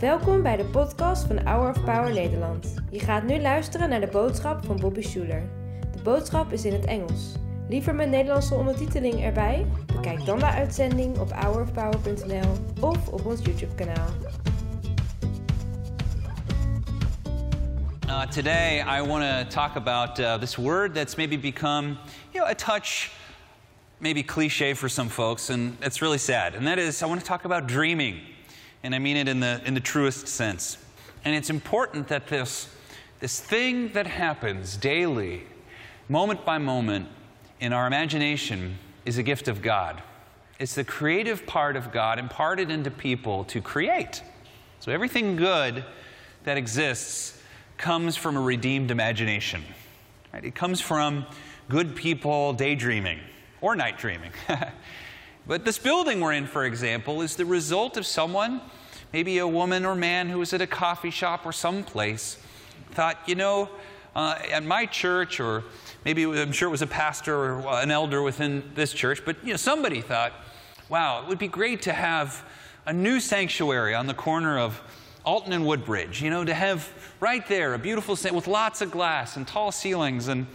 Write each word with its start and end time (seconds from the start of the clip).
Welkom 0.00 0.42
bij 0.42 0.56
de 0.56 0.64
podcast 0.64 1.26
van 1.26 1.46
Hour 1.46 1.70
of 1.70 1.84
Power 1.84 2.12
Nederland. 2.12 2.74
Je 2.90 2.98
gaat 2.98 3.22
nu 3.22 3.40
luisteren 3.40 3.88
naar 3.88 4.00
de 4.00 4.06
boodschap 4.06 4.64
van 4.64 4.76
Bobby 4.76 5.02
Schuler. 5.02 5.42
De 5.92 6.02
boodschap 6.02 6.52
is 6.52 6.64
in 6.64 6.72
het 6.72 6.84
Engels. 6.84 7.34
Liever 7.68 7.94
met 7.94 8.08
Nederlandse 8.08 8.54
ondertiteling 8.54 9.22
erbij? 9.22 9.66
Bekijk 9.94 10.24
dan 10.24 10.38
de 10.38 10.46
uitzending 10.46 11.18
op 11.18 11.32
hourofpower.nl 11.32 12.52
of 12.80 13.08
op 13.08 13.26
ons 13.26 13.40
YouTube 13.44 13.74
kanaal. 13.74 14.08
Uh, 18.06 18.26
today, 18.26 18.80
I 18.80 19.06
want 19.06 19.22
to 19.22 19.60
talk 19.60 19.76
about 19.76 20.18
uh, 20.18 20.34
this 20.34 20.56
word 20.56 20.94
that's 20.94 21.14
maybe 21.14 21.38
become, 21.38 21.96
you 22.32 22.44
know, 22.44 22.46
a 22.46 22.54
touch 22.54 23.10
maybe 24.00 24.22
cliche 24.22 24.74
for 24.74 24.88
some 24.88 25.08
folks, 25.08 25.50
and 25.50 25.76
it's 25.82 26.02
really 26.02 26.18
sad. 26.18 26.54
And 26.54 26.66
that 26.66 26.78
is, 26.78 27.02
I 27.02 27.06
want 27.06 27.20
to 27.20 27.26
talk 27.26 27.44
about 27.44 27.66
dreaming, 27.66 28.20
and 28.82 28.94
I 28.94 28.98
mean 28.98 29.16
it 29.16 29.28
in 29.28 29.40
the 29.40 29.60
in 29.64 29.74
the 29.74 29.80
truest 29.80 30.26
sense. 30.26 30.78
And 31.24 31.34
it's 31.34 31.50
important 31.50 32.08
that 32.08 32.26
this 32.28 32.68
this 33.20 33.38
thing 33.38 33.92
that 33.92 34.06
happens 34.06 34.76
daily, 34.76 35.42
moment 36.08 36.44
by 36.44 36.58
moment, 36.58 37.08
in 37.60 37.72
our 37.72 37.86
imagination, 37.86 38.78
is 39.04 39.18
a 39.18 39.22
gift 39.22 39.48
of 39.48 39.60
God. 39.60 40.02
It's 40.58 40.74
the 40.74 40.84
creative 40.84 41.46
part 41.46 41.76
of 41.76 41.92
God 41.92 42.18
imparted 42.18 42.70
into 42.70 42.90
people 42.90 43.44
to 43.44 43.60
create. 43.60 44.22
So 44.80 44.92
everything 44.92 45.36
good 45.36 45.84
that 46.44 46.56
exists 46.56 47.40
comes 47.76 48.16
from 48.16 48.36
a 48.36 48.40
redeemed 48.40 48.90
imagination. 48.90 49.62
Right? 50.32 50.44
It 50.44 50.54
comes 50.54 50.80
from 50.80 51.26
good 51.68 51.94
people 51.96 52.52
daydreaming 52.54 53.20
or 53.60 53.76
night 53.76 53.98
dreaming. 53.98 54.32
but 55.46 55.64
this 55.64 55.78
building 55.78 56.20
we're 56.20 56.32
in, 56.32 56.46
for 56.46 56.64
example, 56.64 57.22
is 57.22 57.36
the 57.36 57.44
result 57.44 57.96
of 57.96 58.06
someone, 58.06 58.60
maybe 59.12 59.38
a 59.38 59.46
woman 59.46 59.84
or 59.84 59.94
man 59.94 60.28
who 60.28 60.38
was 60.38 60.52
at 60.52 60.60
a 60.60 60.66
coffee 60.66 61.10
shop 61.10 61.44
or 61.44 61.52
someplace, 61.52 62.38
thought, 62.92 63.18
you 63.26 63.34
know, 63.34 63.68
uh, 64.14 64.38
at 64.50 64.64
my 64.64 64.86
church, 64.86 65.40
or 65.40 65.64
maybe 66.04 66.24
I'm 66.24 66.52
sure 66.52 66.68
it 66.68 66.72
was 66.72 66.82
a 66.82 66.86
pastor 66.86 67.34
or 67.36 67.80
an 67.80 67.90
elder 67.90 68.22
within 68.22 68.70
this 68.74 68.92
church, 68.92 69.24
but 69.24 69.36
you 69.44 69.52
know, 69.52 69.56
somebody 69.56 70.00
thought, 70.00 70.32
wow, 70.88 71.22
it 71.22 71.28
would 71.28 71.38
be 71.38 71.48
great 71.48 71.82
to 71.82 71.92
have 71.92 72.44
a 72.86 72.92
new 72.92 73.20
sanctuary 73.20 73.94
on 73.94 74.06
the 74.06 74.14
corner 74.14 74.58
of 74.58 74.80
Alton 75.24 75.52
and 75.52 75.66
Woodbridge, 75.66 76.22
you 76.22 76.30
know, 76.30 76.44
to 76.44 76.54
have 76.54 76.92
right 77.20 77.46
there 77.46 77.74
a 77.74 77.78
beautiful 77.78 78.16
with 78.32 78.46
lots 78.46 78.80
of 78.80 78.90
glass 78.90 79.36
and 79.36 79.46
tall 79.46 79.70
ceilings. 79.70 80.28
And, 80.28 80.46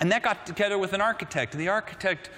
and 0.00 0.10
that 0.10 0.22
got 0.22 0.46
together 0.46 0.78
with 0.78 0.92
an 0.94 1.00
architect. 1.00 1.52
And 1.52 1.60
the 1.60 1.68
architect, 1.68 2.30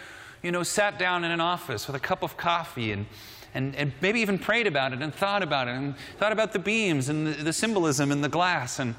you 0.42 0.50
know, 0.50 0.62
sat 0.62 0.98
down 0.98 1.24
in 1.24 1.30
an 1.30 1.40
office 1.40 1.86
with 1.86 1.96
a 1.96 2.00
cup 2.00 2.22
of 2.22 2.36
coffee 2.36 2.92
and, 2.92 3.06
and, 3.54 3.74
and 3.76 3.92
maybe 4.00 4.20
even 4.20 4.38
prayed 4.38 4.66
about 4.66 4.92
it 4.92 5.00
and 5.00 5.14
thought 5.14 5.42
about 5.42 5.68
it 5.68 5.72
and 5.72 5.94
thought 6.18 6.32
about 6.32 6.52
the 6.52 6.58
beams 6.58 7.08
and 7.08 7.26
the, 7.26 7.44
the 7.44 7.52
symbolism 7.52 8.10
and 8.10 8.22
the 8.22 8.28
glass. 8.28 8.78
And, 8.78 8.94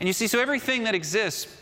and 0.00 0.06
you 0.06 0.12
see, 0.12 0.26
so 0.26 0.40
everything 0.40 0.84
that 0.84 0.94
exists 0.94 1.54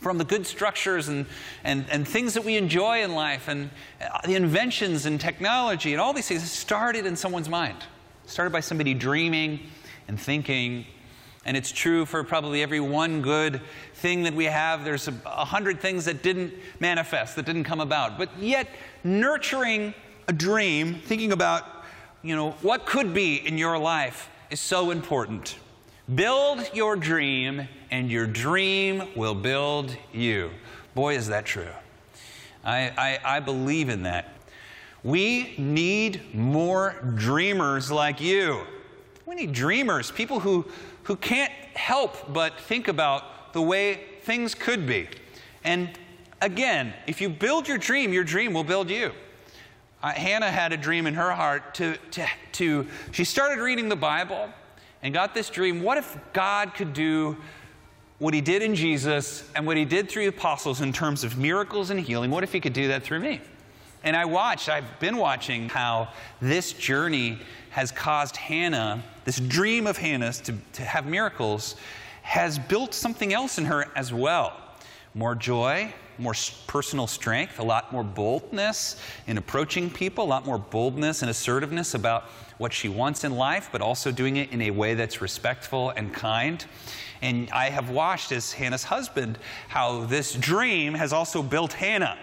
from 0.00 0.18
the 0.18 0.24
good 0.24 0.46
structures 0.46 1.08
and, 1.08 1.26
and, 1.62 1.84
and 1.88 2.08
things 2.08 2.34
that 2.34 2.44
we 2.44 2.56
enjoy 2.56 3.02
in 3.02 3.14
life 3.14 3.46
and 3.46 3.70
uh, 4.00 4.26
the 4.26 4.34
inventions 4.34 5.06
and 5.06 5.20
technology 5.20 5.92
and 5.92 6.00
all 6.00 6.12
these 6.12 6.26
things 6.26 6.50
started 6.50 7.06
in 7.06 7.14
someone's 7.14 7.48
mind. 7.48 7.78
Started 8.26 8.50
by 8.50 8.60
somebody 8.60 8.94
dreaming 8.94 9.60
and 10.08 10.18
thinking. 10.18 10.86
And 11.44 11.56
it's 11.56 11.70
true 11.70 12.04
for 12.06 12.22
probably 12.24 12.62
every 12.62 12.80
one 12.80 13.22
good 13.22 13.60
thing 14.02 14.24
that 14.24 14.34
we 14.34 14.46
have. 14.46 14.84
There's 14.84 15.06
a, 15.06 15.14
a 15.24 15.44
hundred 15.44 15.80
things 15.80 16.04
that 16.06 16.24
didn't 16.24 16.52
manifest, 16.80 17.36
that 17.36 17.46
didn't 17.46 17.64
come 17.64 17.80
about. 17.80 18.18
But 18.18 18.28
yet, 18.36 18.66
nurturing 19.04 19.94
a 20.26 20.32
dream, 20.32 20.96
thinking 20.96 21.30
about, 21.30 21.64
you 22.22 22.34
know, 22.34 22.50
what 22.62 22.84
could 22.84 23.14
be 23.14 23.36
in 23.36 23.56
your 23.56 23.78
life 23.78 24.28
is 24.50 24.60
so 24.60 24.90
important. 24.90 25.56
Build 26.12 26.68
your 26.74 26.96
dream, 26.96 27.68
and 27.92 28.10
your 28.10 28.26
dream 28.26 29.04
will 29.14 29.36
build 29.36 29.96
you. 30.12 30.50
Boy, 30.96 31.14
is 31.16 31.28
that 31.28 31.46
true. 31.46 31.72
I, 32.64 33.20
I, 33.24 33.36
I 33.36 33.40
believe 33.40 33.88
in 33.88 34.02
that. 34.02 34.34
We 35.04 35.54
need 35.58 36.34
more 36.34 36.96
dreamers 37.14 37.90
like 37.90 38.20
you. 38.20 38.62
We 39.26 39.36
need 39.36 39.52
dreamers, 39.52 40.10
people 40.10 40.40
who, 40.40 40.66
who 41.04 41.14
can't 41.14 41.52
help 41.74 42.32
but 42.32 42.58
think 42.60 42.88
about 42.88 43.24
the 43.52 43.62
way 43.62 44.00
things 44.22 44.54
could 44.54 44.86
be. 44.86 45.08
And 45.64 45.90
again, 46.40 46.92
if 47.06 47.20
you 47.20 47.28
build 47.28 47.68
your 47.68 47.78
dream, 47.78 48.12
your 48.12 48.24
dream 48.24 48.52
will 48.52 48.64
build 48.64 48.90
you. 48.90 49.12
Uh, 50.02 50.10
Hannah 50.10 50.50
had 50.50 50.72
a 50.72 50.76
dream 50.76 51.06
in 51.06 51.14
her 51.14 51.30
heart 51.30 51.74
to, 51.74 51.96
to, 52.12 52.26
to, 52.52 52.86
she 53.12 53.24
started 53.24 53.62
reading 53.62 53.88
the 53.88 53.96
Bible 53.96 54.48
and 55.02 55.14
got 55.14 55.34
this 55.34 55.48
dream 55.48 55.82
what 55.82 55.96
if 55.96 56.16
God 56.32 56.74
could 56.74 56.92
do 56.92 57.36
what 58.18 58.34
he 58.34 58.40
did 58.40 58.62
in 58.62 58.74
Jesus 58.74 59.48
and 59.54 59.66
what 59.66 59.76
he 59.76 59.84
did 59.84 60.08
through 60.08 60.22
the 60.22 60.28
apostles 60.28 60.80
in 60.80 60.92
terms 60.92 61.24
of 61.24 61.38
miracles 61.38 61.90
and 61.90 62.00
healing? 62.00 62.30
What 62.30 62.42
if 62.42 62.52
he 62.52 62.60
could 62.60 62.72
do 62.72 62.88
that 62.88 63.02
through 63.02 63.20
me? 63.20 63.40
And 64.04 64.16
I 64.16 64.24
watched, 64.24 64.68
I've 64.68 64.98
been 64.98 65.16
watching 65.16 65.68
how 65.68 66.08
this 66.40 66.72
journey 66.72 67.38
has 67.70 67.92
caused 67.92 68.36
Hannah, 68.36 69.02
this 69.24 69.38
dream 69.38 69.86
of 69.86 69.96
Hannah's 69.96 70.40
to, 70.42 70.54
to 70.74 70.82
have 70.82 71.06
miracles, 71.06 71.76
has 72.22 72.58
built 72.58 72.94
something 72.94 73.32
else 73.32 73.58
in 73.58 73.66
her 73.66 73.86
as 73.94 74.12
well. 74.12 74.56
More 75.14 75.34
joy, 75.34 75.92
more 76.18 76.34
personal 76.66 77.06
strength, 77.06 77.58
a 77.58 77.62
lot 77.62 77.92
more 77.92 78.04
boldness 78.04 78.96
in 79.26 79.38
approaching 79.38 79.90
people, 79.90 80.24
a 80.24 80.26
lot 80.26 80.46
more 80.46 80.58
boldness 80.58 81.22
and 81.22 81.30
assertiveness 81.30 81.94
about 81.94 82.24
what 82.58 82.72
she 82.72 82.88
wants 82.88 83.24
in 83.24 83.32
life, 83.32 83.68
but 83.72 83.80
also 83.80 84.12
doing 84.12 84.36
it 84.36 84.50
in 84.52 84.62
a 84.62 84.70
way 84.70 84.94
that's 84.94 85.20
respectful 85.20 85.90
and 85.90 86.14
kind. 86.14 86.64
And 87.20 87.50
I 87.50 87.70
have 87.70 87.90
watched 87.90 88.32
as 88.32 88.52
Hannah's 88.52 88.84
husband 88.84 89.38
how 89.68 90.04
this 90.04 90.34
dream 90.34 90.94
has 90.94 91.12
also 91.12 91.42
built 91.42 91.72
Hannah. 91.72 92.18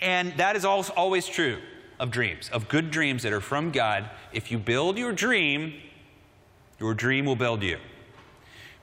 And 0.00 0.32
that 0.36 0.56
is 0.56 0.64
always 0.64 1.26
true 1.26 1.58
of 1.98 2.10
dreams, 2.10 2.50
of 2.50 2.68
good 2.68 2.90
dreams 2.90 3.22
that 3.22 3.32
are 3.32 3.40
from 3.40 3.70
God. 3.70 4.10
If 4.32 4.50
you 4.50 4.58
build 4.58 4.98
your 4.98 5.12
dream, 5.12 5.74
your 6.78 6.94
dream 6.94 7.24
will 7.24 7.36
build 7.36 7.62
you. 7.62 7.78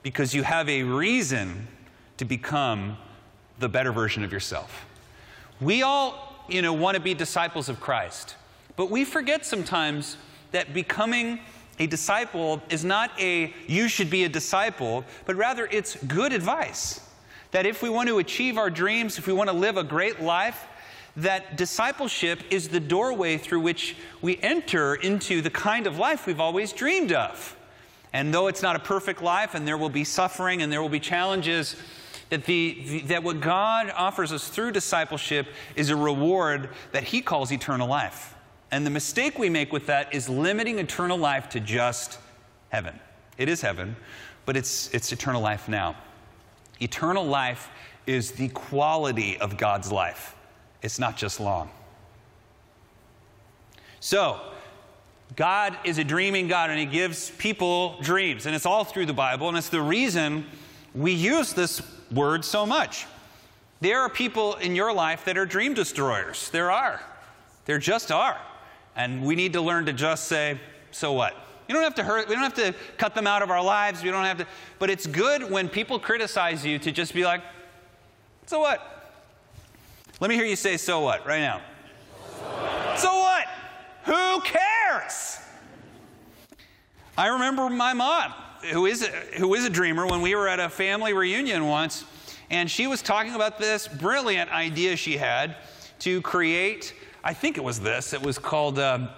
Because 0.04 0.32
you 0.32 0.44
have 0.44 0.68
a 0.68 0.84
reason 0.84 1.66
to 2.18 2.24
become 2.24 2.96
the 3.58 3.68
better 3.68 3.90
version 3.90 4.22
of 4.22 4.32
yourself. 4.32 4.86
We 5.60 5.82
all, 5.82 6.44
you 6.48 6.62
know, 6.62 6.72
want 6.72 6.94
to 6.94 7.00
be 7.00 7.14
disciples 7.14 7.68
of 7.68 7.80
Christ, 7.80 8.36
but 8.76 8.90
we 8.90 9.04
forget 9.04 9.44
sometimes 9.44 10.16
that 10.52 10.72
becoming 10.72 11.40
a 11.78 11.86
disciple 11.86 12.62
is 12.70 12.84
not 12.84 13.10
a 13.18 13.52
you 13.66 13.88
should 13.88 14.10
be 14.10 14.24
a 14.24 14.28
disciple, 14.28 15.04
but 15.26 15.34
rather 15.34 15.66
it's 15.70 15.96
good 16.04 16.32
advice. 16.32 17.00
That 17.50 17.66
if 17.66 17.82
we 17.82 17.88
want 17.88 18.08
to 18.08 18.18
achieve 18.18 18.58
our 18.58 18.70
dreams, 18.70 19.18
if 19.18 19.26
we 19.26 19.32
want 19.32 19.48
to 19.50 19.56
live 19.56 19.76
a 19.76 19.84
great 19.84 20.20
life, 20.20 20.66
that 21.16 21.56
discipleship 21.56 22.40
is 22.50 22.68
the 22.68 22.80
doorway 22.80 23.38
through 23.38 23.60
which 23.60 23.96
we 24.20 24.38
enter 24.42 24.96
into 24.96 25.40
the 25.40 25.50
kind 25.50 25.86
of 25.86 25.98
life 25.98 26.26
we've 26.26 26.40
always 26.40 26.72
dreamed 26.72 27.12
of. 27.12 27.56
And 28.14 28.32
though 28.32 28.46
it's 28.46 28.62
not 28.62 28.76
a 28.76 28.78
perfect 28.78 29.20
life 29.20 29.54
and 29.54 29.66
there 29.66 29.76
will 29.76 29.90
be 29.90 30.04
suffering 30.04 30.62
and 30.62 30.72
there 30.72 30.80
will 30.80 30.88
be 30.88 31.00
challenges, 31.00 31.76
that, 32.30 32.44
the, 32.44 32.82
the, 32.86 33.00
that 33.00 33.22
what 33.24 33.40
God 33.40 33.92
offers 33.94 34.32
us 34.32 34.48
through 34.48 34.70
discipleship 34.70 35.48
is 35.74 35.90
a 35.90 35.96
reward 35.96 36.70
that 36.92 37.02
He 37.02 37.20
calls 37.20 37.50
eternal 37.52 37.88
life. 37.88 38.34
And 38.70 38.86
the 38.86 38.90
mistake 38.90 39.36
we 39.36 39.50
make 39.50 39.72
with 39.72 39.86
that 39.86 40.14
is 40.14 40.28
limiting 40.28 40.78
eternal 40.78 41.18
life 41.18 41.48
to 41.50 41.60
just 41.60 42.18
heaven. 42.68 42.98
It 43.36 43.48
is 43.48 43.60
heaven, 43.60 43.96
but 44.46 44.56
it's, 44.56 44.88
it's 44.94 45.12
eternal 45.12 45.42
life 45.42 45.68
now. 45.68 45.96
Eternal 46.80 47.24
life 47.24 47.68
is 48.06 48.32
the 48.32 48.48
quality 48.48 49.38
of 49.38 49.56
God's 49.56 49.90
life. 49.90 50.36
It's 50.82 51.00
not 51.00 51.16
just 51.16 51.40
long. 51.40 51.68
So, 53.98 54.40
God 55.36 55.76
is 55.84 55.98
a 55.98 56.04
dreaming 56.04 56.48
God 56.48 56.70
and 56.70 56.78
He 56.78 56.86
gives 56.86 57.30
people 57.32 58.00
dreams. 58.02 58.46
And 58.46 58.54
it's 58.54 58.66
all 58.66 58.84
through 58.84 59.06
the 59.06 59.12
Bible, 59.12 59.48
and 59.48 59.56
it's 59.56 59.68
the 59.68 59.82
reason 59.82 60.46
we 60.94 61.12
use 61.12 61.52
this 61.52 61.82
word 62.12 62.44
so 62.44 62.64
much. 62.64 63.06
There 63.80 64.00
are 64.00 64.08
people 64.08 64.54
in 64.56 64.76
your 64.76 64.92
life 64.92 65.24
that 65.24 65.36
are 65.36 65.44
dream 65.44 65.74
destroyers. 65.74 66.50
There 66.50 66.70
are. 66.70 67.00
There 67.64 67.78
just 67.78 68.12
are. 68.12 68.40
And 68.96 69.24
we 69.24 69.34
need 69.34 69.54
to 69.54 69.60
learn 69.60 69.86
to 69.86 69.92
just 69.92 70.28
say, 70.28 70.60
so 70.92 71.12
what? 71.12 71.34
You 71.68 71.74
don't 71.74 71.82
have 71.82 71.94
to 71.96 72.04
hurt, 72.04 72.28
we 72.28 72.34
don't 72.34 72.44
have 72.44 72.54
to 72.54 72.74
cut 72.98 73.14
them 73.14 73.26
out 73.26 73.42
of 73.42 73.50
our 73.50 73.62
lives. 73.62 74.02
We 74.02 74.10
don't 74.10 74.24
have 74.24 74.38
to, 74.38 74.46
but 74.78 74.90
it's 74.90 75.06
good 75.06 75.50
when 75.50 75.68
people 75.68 75.98
criticize 75.98 76.64
you 76.64 76.78
to 76.78 76.92
just 76.92 77.14
be 77.14 77.24
like, 77.24 77.42
so 78.46 78.60
what? 78.60 79.16
Let 80.20 80.28
me 80.28 80.36
hear 80.36 80.44
you 80.44 80.56
say, 80.56 80.76
so 80.76 81.00
what, 81.00 81.26
right 81.26 81.40
now. 81.40 81.60
So 82.38 82.44
what? 82.44 82.98
So 82.98 83.18
what? 83.18 83.46
Who 84.04 84.40
cares? 84.42 84.73
I 87.16 87.28
remember 87.28 87.70
my 87.70 87.92
mom, 87.92 88.32
who 88.72 88.86
is, 88.86 89.02
a, 89.02 89.06
who 89.38 89.54
is 89.54 89.64
a 89.64 89.70
dreamer, 89.70 90.06
when 90.06 90.20
we 90.20 90.34
were 90.34 90.48
at 90.48 90.58
a 90.58 90.68
family 90.68 91.12
reunion 91.12 91.66
once, 91.66 92.04
and 92.50 92.70
she 92.70 92.86
was 92.86 93.02
talking 93.02 93.34
about 93.34 93.58
this 93.58 93.86
brilliant 93.86 94.50
idea 94.50 94.96
she 94.96 95.16
had 95.16 95.56
to 96.00 96.20
create, 96.22 96.94
I 97.22 97.32
think 97.32 97.56
it 97.56 97.62
was 97.62 97.80
this, 97.80 98.12
it 98.12 98.20
was 98.20 98.38
called 98.38 98.78
uh, 98.78 99.08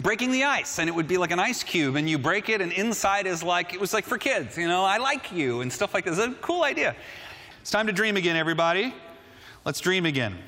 breaking 0.00 0.32
the 0.32 0.44
ice, 0.44 0.78
and 0.78 0.88
it 0.88 0.92
would 0.92 1.06
be 1.08 1.16
like 1.16 1.30
an 1.30 1.38
ice 1.38 1.62
cube, 1.62 1.94
and 1.94 2.10
you 2.10 2.18
break 2.18 2.48
it, 2.48 2.60
and 2.60 2.72
inside 2.72 3.26
is 3.26 3.42
like, 3.42 3.72
it 3.72 3.80
was 3.80 3.94
like 3.94 4.04
for 4.04 4.18
kids, 4.18 4.58
you 4.58 4.66
know, 4.66 4.84
I 4.84 4.98
like 4.98 5.30
you, 5.32 5.60
and 5.60 5.72
stuff 5.72 5.94
like 5.94 6.04
this. 6.04 6.18
It's 6.18 6.26
a 6.26 6.34
cool 6.40 6.64
idea. 6.64 6.96
It's 7.60 7.70
time 7.70 7.86
to 7.86 7.92
dream 7.92 8.16
again, 8.16 8.36
everybody. 8.36 8.94
Let's 9.64 9.80
dream 9.80 10.06
again. 10.06 10.38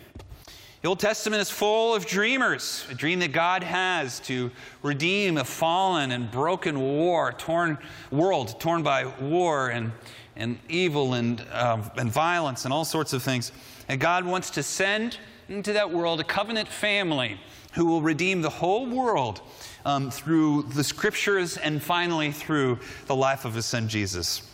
The 0.83 0.89
Old 0.89 0.99
Testament 0.99 1.43
is 1.43 1.51
full 1.51 1.95
of 1.95 2.07
dreamers, 2.07 2.87
a 2.89 2.95
dream 2.95 3.19
that 3.19 3.33
God 3.33 3.63
has 3.63 4.19
to 4.21 4.51
redeem 4.83 5.37
a 5.37 5.45
fallen 5.45 6.11
and 6.11 6.31
broken 6.31 6.81
war, 6.81 7.35
torn 7.35 7.77
world, 8.11 8.59
torn 8.59 8.83
by 8.83 9.05
war 9.21 9.69
and, 9.69 9.93
and 10.37 10.59
evil 10.71 11.13
and, 11.13 11.45
uh, 11.53 11.83
and 11.97 12.11
violence 12.11 12.65
and 12.65 12.73
all 12.73 12.87
sorts 12.87 13.13
of 13.13 13.23
things. 13.23 13.53
And 13.89 14.01
God 14.01 14.25
wants 14.25 14.49
to 14.53 14.63
send 14.63 15.19
into 15.51 15.75
that 15.75 15.91
world 15.91 16.19
a 16.19 16.25
covenant 16.25 16.67
family 16.69 17.39
who 17.75 17.85
will 17.85 18.01
redeem 18.01 18.41
the 18.41 18.49
whole 18.49 18.87
world 18.87 19.43
um, 19.85 20.11
through 20.11 20.63
the 20.63 20.83
scriptures 20.83 21.59
and 21.59 21.83
finally 21.83 22.33
through 22.33 22.79
the 23.07 23.15
life 23.15 23.45
of 23.45 23.53
his 23.53 23.67
son 23.67 23.87
Jesus. 23.87 24.49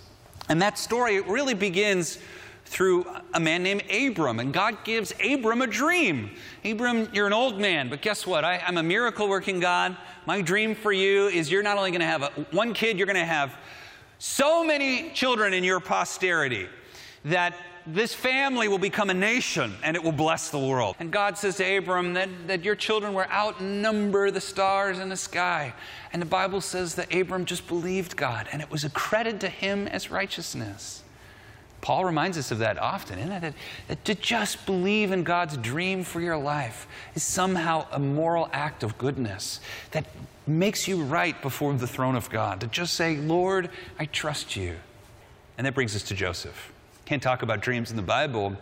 And 0.48 0.60
that 0.60 0.76
story 0.76 1.20
really 1.20 1.54
begins 1.54 2.18
through 2.66 3.06
a 3.32 3.40
man 3.40 3.62
named 3.62 3.84
Abram. 3.90 4.40
And 4.40 4.52
God 4.52 4.84
gives 4.84 5.12
Abram 5.24 5.62
a 5.62 5.66
dream. 5.66 6.30
Abram, 6.64 7.08
you're 7.12 7.26
an 7.26 7.32
old 7.32 7.58
man, 7.60 7.88
but 7.88 8.02
guess 8.02 8.26
what? 8.26 8.44
I, 8.44 8.56
am 8.56 8.76
a 8.76 8.82
miracle 8.82 9.28
working 9.28 9.60
God. 9.60 9.96
My 10.26 10.42
dream 10.42 10.74
for 10.74 10.92
you 10.92 11.28
is 11.28 11.50
you're 11.50 11.62
not 11.62 11.78
only 11.78 11.90
going 11.90 12.00
to 12.00 12.06
have 12.06 12.22
a, 12.22 12.30
one 12.50 12.74
kid, 12.74 12.98
you're 12.98 13.06
going 13.06 13.16
to 13.16 13.24
have 13.24 13.56
so 14.18 14.64
many 14.64 15.10
children 15.10 15.54
in 15.54 15.62
your 15.62 15.80
posterity 15.80 16.66
that 17.24 17.54
this 17.86 18.12
family 18.12 18.66
will 18.66 18.78
become 18.78 19.10
a 19.10 19.14
nation 19.14 19.72
and 19.84 19.96
it 19.96 20.02
will 20.02 20.10
bless 20.12 20.50
the 20.50 20.58
world. 20.58 20.96
And 20.98 21.12
God 21.12 21.38
says 21.38 21.56
to 21.56 21.76
Abram 21.76 22.14
that, 22.14 22.28
that 22.48 22.64
your 22.64 22.74
children 22.74 23.14
will 23.14 23.26
outnumber 23.30 24.32
the 24.32 24.40
stars 24.40 24.98
in 24.98 25.08
the 25.08 25.16
sky. 25.16 25.72
And 26.12 26.20
the 26.20 26.26
Bible 26.26 26.60
says 26.60 26.96
that 26.96 27.14
Abram 27.14 27.44
just 27.44 27.68
believed 27.68 28.16
God 28.16 28.48
and 28.50 28.60
it 28.60 28.70
was 28.70 28.82
accredited 28.82 29.40
to 29.42 29.48
him 29.48 29.86
as 29.86 30.10
righteousness. 30.10 31.04
Paul 31.86 32.04
reminds 32.04 32.36
us 32.36 32.50
of 32.50 32.58
that 32.58 32.78
often, 32.78 33.20
isn't 33.20 33.44
it? 33.44 33.54
That, 33.86 34.04
to 34.06 34.16
just 34.16 34.66
believe 34.66 35.12
in 35.12 35.22
God's 35.22 35.56
dream 35.56 36.02
for 36.02 36.20
your 36.20 36.36
life 36.36 36.88
is 37.14 37.22
somehow 37.22 37.86
a 37.92 38.00
moral 38.00 38.48
act 38.52 38.82
of 38.82 38.98
goodness 38.98 39.60
that 39.92 40.04
makes 40.48 40.88
you 40.88 41.04
right 41.04 41.40
before 41.42 41.72
the 41.74 41.86
throne 41.86 42.16
of 42.16 42.28
God. 42.28 42.58
To 42.62 42.66
just 42.66 42.94
say, 42.94 43.18
Lord, 43.18 43.70
I 44.00 44.06
trust 44.06 44.56
you. 44.56 44.74
And 45.58 45.64
that 45.64 45.76
brings 45.76 45.94
us 45.94 46.02
to 46.08 46.14
Joseph. 46.16 46.72
Can't 47.04 47.22
talk 47.22 47.42
about 47.42 47.60
dreams 47.60 47.92
in 47.92 47.96
the 47.96 48.02
Bible 48.02 48.56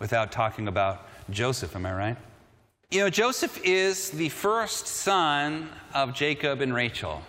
without 0.00 0.32
talking 0.32 0.66
about 0.66 1.06
Joseph, 1.30 1.76
am 1.76 1.86
I 1.86 1.94
right? 1.94 2.16
You 2.90 3.02
know, 3.02 3.08
Joseph 3.08 3.56
is 3.62 4.10
the 4.10 4.30
first 4.30 4.88
son 4.88 5.68
of 5.94 6.12
Jacob 6.12 6.60
and 6.60 6.74
Rachel. 6.74 7.22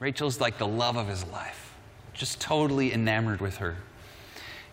Rachel's 0.00 0.40
like 0.40 0.58
the 0.58 0.66
love 0.66 0.96
of 0.96 1.06
his 1.06 1.24
life, 1.28 1.72
just 2.14 2.40
totally 2.40 2.92
enamored 2.92 3.40
with 3.40 3.58
her. 3.58 3.76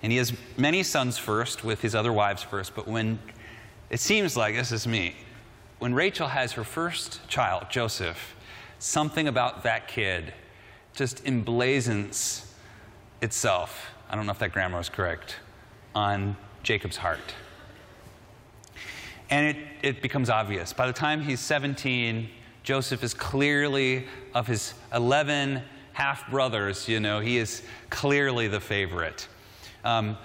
And 0.06 0.12
he 0.12 0.20
has 0.20 0.34
many 0.56 0.84
sons 0.84 1.18
first, 1.18 1.64
with 1.64 1.82
his 1.82 1.96
other 1.96 2.14
wives 2.14 2.44
first. 2.44 2.76
But 2.76 2.88
when 2.88 3.18
it 3.90 4.00
seems 4.00 4.38
like, 4.38 4.54
this 4.54 4.72
is 4.72 4.86
me, 4.86 5.16
when 5.80 5.96
Rachel 5.96 6.28
has 6.28 6.52
her 6.52 6.64
first 6.64 7.28
child, 7.28 7.72
Joseph, 7.72 8.36
something 8.78 9.28
about 9.28 9.64
that 9.64 9.88
kid 9.88 10.32
just 10.94 11.26
emblazons 11.26 12.46
itself. 13.24 13.96
I 14.08 14.16
don't 14.16 14.28
know 14.28 14.32
if 14.32 14.38
that 14.38 14.52
grammar 14.52 14.80
is 14.80 14.90
correct, 14.90 15.38
on 15.96 16.38
Jacob's 16.62 16.98
heart. 16.98 17.34
And 19.32 19.58
it, 19.58 19.64
it 19.82 20.02
becomes 20.04 20.30
obvious. 20.30 20.72
By 20.72 20.86
the 20.86 20.94
time 20.94 21.20
he's 21.20 21.40
17, 21.40 22.30
Joseph 22.62 23.04
is 23.04 23.16
clearly, 23.16 24.06
of 24.36 24.46
his 24.46 24.76
11 24.94 25.64
half 25.94 26.30
brothers, 26.30 26.88
you 26.88 27.00
know, 27.00 27.22
he 27.22 27.40
is 27.40 27.64
clearly 27.90 28.48
the 28.48 28.60
favorite. 28.60 29.28
Um, 29.86 30.18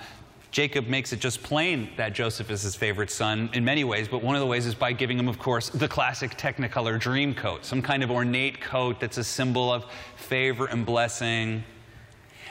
Jacob 0.51 0.89
makes 0.89 1.13
it 1.13 1.21
just 1.21 1.43
plain 1.45 1.91
that 1.97 2.13
Joseph 2.13 2.51
is 2.51 2.63
his 2.63 2.75
favorite 2.75 3.11
son 3.11 3.51
in 3.53 3.65
many 3.65 3.85
ways, 3.85 4.09
but 4.09 4.21
one 4.21 4.35
of 4.35 4.41
the 4.41 4.47
ways 4.47 4.67
is 4.67 4.75
by 4.75 4.93
giving 4.93 5.17
him, 5.17 5.29
of 5.29 5.39
course, 5.39 5.69
the 5.69 5.87
classic 5.87 6.37
Technicolor 6.37 6.99
dream 6.99 7.35
coat, 7.35 7.65
some 7.65 7.81
kind 7.81 8.03
of 8.03 8.11
ornate 8.11 8.61
coat 8.61 8.99
that's 8.99 9.19
a 9.19 9.23
symbol 9.23 9.73
of 9.73 9.85
favor 10.17 10.67
and 10.67 10.85
blessing. 10.85 11.63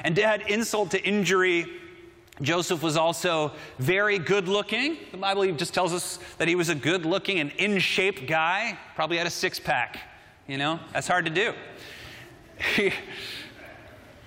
And 0.05 0.15
to 0.15 0.23
add 0.23 0.43
insult 0.47 0.91
to 0.91 1.03
injury, 1.03 1.65
Joseph 2.41 2.81
was 2.81 2.95
also 2.95 3.51
very 3.79 4.17
good 4.17 4.47
looking. 4.47 4.95
The 5.11 5.17
Bible 5.17 5.51
just 5.51 5.73
tells 5.73 5.91
us 5.93 6.19
that 6.37 6.47
he 6.47 6.55
was 6.55 6.69
a 6.69 6.75
good 6.75 7.05
looking 7.05 7.39
and 7.39 7.51
in 7.57 7.79
shape 7.79 8.27
guy, 8.27 8.79
probably 8.95 9.17
had 9.17 9.27
a 9.27 9.31
six 9.31 9.59
pack. 9.59 9.99
You 10.47 10.57
know, 10.57 10.79
that's 10.93 11.07
hard 11.07 11.25
to 11.25 11.31
do. 11.31 11.53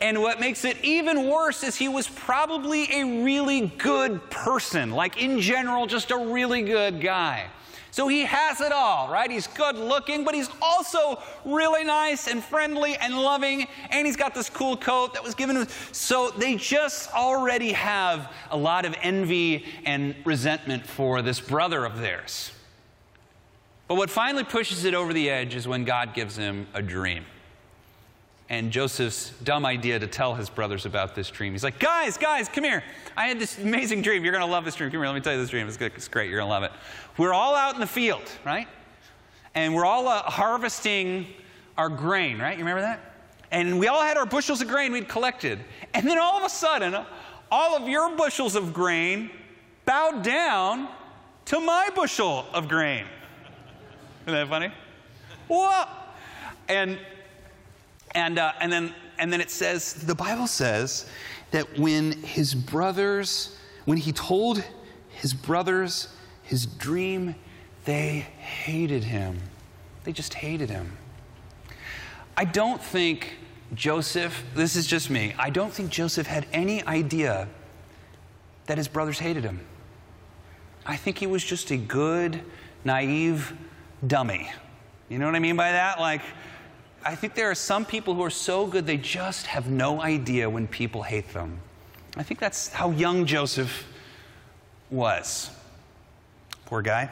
And 0.02 0.20
what 0.20 0.40
makes 0.40 0.64
it 0.64 0.76
even 0.82 1.30
worse 1.30 1.62
is 1.62 1.76
he 1.76 1.86
was 1.86 2.08
probably 2.08 2.92
a 2.92 3.22
really 3.22 3.72
good 3.78 4.28
person, 4.30 4.90
like 4.90 5.22
in 5.22 5.40
general, 5.40 5.86
just 5.86 6.10
a 6.10 6.16
really 6.16 6.62
good 6.62 7.00
guy. 7.00 7.46
So 7.92 8.08
he 8.08 8.22
has 8.22 8.60
it 8.60 8.72
all, 8.72 9.12
right? 9.12 9.30
He's 9.30 9.46
good 9.46 9.76
looking, 9.76 10.24
but 10.24 10.34
he's 10.34 10.48
also 10.60 11.22
really 11.44 11.84
nice 11.84 12.26
and 12.26 12.42
friendly 12.42 12.96
and 12.96 13.16
loving, 13.16 13.68
and 13.90 14.04
he's 14.04 14.16
got 14.16 14.34
this 14.34 14.50
cool 14.50 14.76
coat 14.76 15.14
that 15.14 15.22
was 15.22 15.36
given 15.36 15.56
him. 15.56 15.68
So 15.92 16.30
they 16.30 16.56
just 16.56 17.12
already 17.14 17.70
have 17.70 18.32
a 18.50 18.56
lot 18.56 18.84
of 18.84 18.96
envy 19.02 19.64
and 19.84 20.16
resentment 20.24 20.84
for 20.84 21.22
this 21.22 21.38
brother 21.38 21.84
of 21.84 22.00
theirs. 22.00 22.50
But 23.86 23.94
what 23.94 24.10
finally 24.10 24.42
pushes 24.42 24.84
it 24.84 24.94
over 24.94 25.12
the 25.12 25.30
edge 25.30 25.54
is 25.54 25.68
when 25.68 25.84
God 25.84 26.12
gives 26.12 26.36
him 26.36 26.66
a 26.74 26.82
dream 26.82 27.24
and 28.52 28.70
Joseph's 28.70 29.32
dumb 29.44 29.64
idea 29.64 29.98
to 29.98 30.06
tell 30.06 30.34
his 30.34 30.50
brothers 30.50 30.84
about 30.84 31.14
this 31.14 31.30
dream. 31.30 31.52
He's 31.54 31.64
like, 31.64 31.78
guys, 31.78 32.18
guys, 32.18 32.50
come 32.50 32.64
here. 32.64 32.84
I 33.16 33.26
had 33.26 33.38
this 33.38 33.56
amazing 33.56 34.02
dream. 34.02 34.24
You're 34.24 34.32
going 34.34 34.44
to 34.44 34.50
love 34.50 34.66
this 34.66 34.74
dream. 34.74 34.90
Come 34.90 35.00
here, 35.00 35.06
let 35.06 35.14
me 35.14 35.22
tell 35.22 35.32
you 35.32 35.40
this 35.40 35.48
dream. 35.48 35.66
It's, 35.66 35.78
it's 35.80 36.06
great. 36.06 36.28
You're 36.28 36.40
going 36.40 36.48
to 36.48 36.52
love 36.52 36.62
it. 36.62 36.72
We're 37.16 37.32
all 37.32 37.54
out 37.54 37.72
in 37.72 37.80
the 37.80 37.86
field, 37.86 38.30
right? 38.44 38.68
And 39.54 39.74
we're 39.74 39.86
all 39.86 40.06
uh, 40.06 40.24
harvesting 40.24 41.28
our 41.78 41.88
grain, 41.88 42.38
right? 42.38 42.52
You 42.52 42.62
remember 42.62 42.82
that? 42.82 43.00
And 43.50 43.78
we 43.78 43.88
all 43.88 44.02
had 44.02 44.18
our 44.18 44.26
bushels 44.26 44.60
of 44.60 44.68
grain 44.68 44.92
we'd 44.92 45.08
collected. 45.08 45.58
And 45.94 46.06
then 46.06 46.18
all 46.18 46.36
of 46.36 46.44
a 46.44 46.50
sudden, 46.50 46.94
all 47.50 47.74
of 47.74 47.88
your 47.88 48.14
bushels 48.16 48.54
of 48.54 48.74
grain 48.74 49.30
bowed 49.86 50.22
down 50.22 50.88
to 51.46 51.58
my 51.58 51.88
bushel 51.96 52.44
of 52.52 52.68
grain. 52.68 53.06
Isn't 54.26 54.34
that 54.34 54.48
funny? 54.48 54.70
What? 55.48 55.88
And 56.68 56.98
and, 58.14 58.38
uh, 58.38 58.52
and, 58.60 58.72
then, 58.72 58.94
and 59.18 59.32
then 59.32 59.40
it 59.40 59.50
says, 59.50 59.94
the 59.94 60.14
Bible 60.14 60.46
says 60.46 61.06
that 61.50 61.78
when 61.78 62.12
his 62.22 62.54
brothers, 62.54 63.56
when 63.84 63.98
he 63.98 64.12
told 64.12 64.64
his 65.08 65.34
brothers 65.34 66.08
his 66.42 66.66
dream, 66.66 67.34
they 67.84 68.26
hated 68.38 69.04
him. 69.04 69.38
They 70.04 70.12
just 70.12 70.34
hated 70.34 70.70
him. 70.70 70.96
I 72.36 72.44
don't 72.44 72.82
think 72.82 73.36
Joseph, 73.74 74.44
this 74.54 74.76
is 74.76 74.86
just 74.86 75.10
me, 75.10 75.34
I 75.38 75.50
don't 75.50 75.72
think 75.72 75.90
Joseph 75.90 76.26
had 76.26 76.46
any 76.52 76.84
idea 76.84 77.48
that 78.66 78.78
his 78.78 78.88
brothers 78.88 79.18
hated 79.18 79.44
him. 79.44 79.60
I 80.84 80.96
think 80.96 81.18
he 81.18 81.26
was 81.26 81.44
just 81.44 81.70
a 81.70 81.76
good, 81.76 82.42
naive 82.84 83.52
dummy. 84.06 84.50
You 85.08 85.18
know 85.18 85.26
what 85.26 85.34
I 85.34 85.40
mean 85.40 85.56
by 85.56 85.72
that? 85.72 86.00
Like, 86.00 86.22
I 87.04 87.14
think 87.14 87.34
there 87.34 87.50
are 87.50 87.54
some 87.54 87.84
people 87.84 88.14
who 88.14 88.22
are 88.22 88.30
so 88.30 88.66
good 88.66 88.86
they 88.86 88.96
just 88.96 89.46
have 89.46 89.68
no 89.68 90.00
idea 90.00 90.48
when 90.48 90.68
people 90.68 91.02
hate 91.02 91.32
them. 91.32 91.60
I 92.16 92.22
think 92.22 92.38
that's 92.38 92.68
how 92.68 92.90
young 92.90 93.26
Joseph 93.26 93.86
was. 94.90 95.50
Poor 96.66 96.82
guy. 96.82 97.02
And 97.02 97.10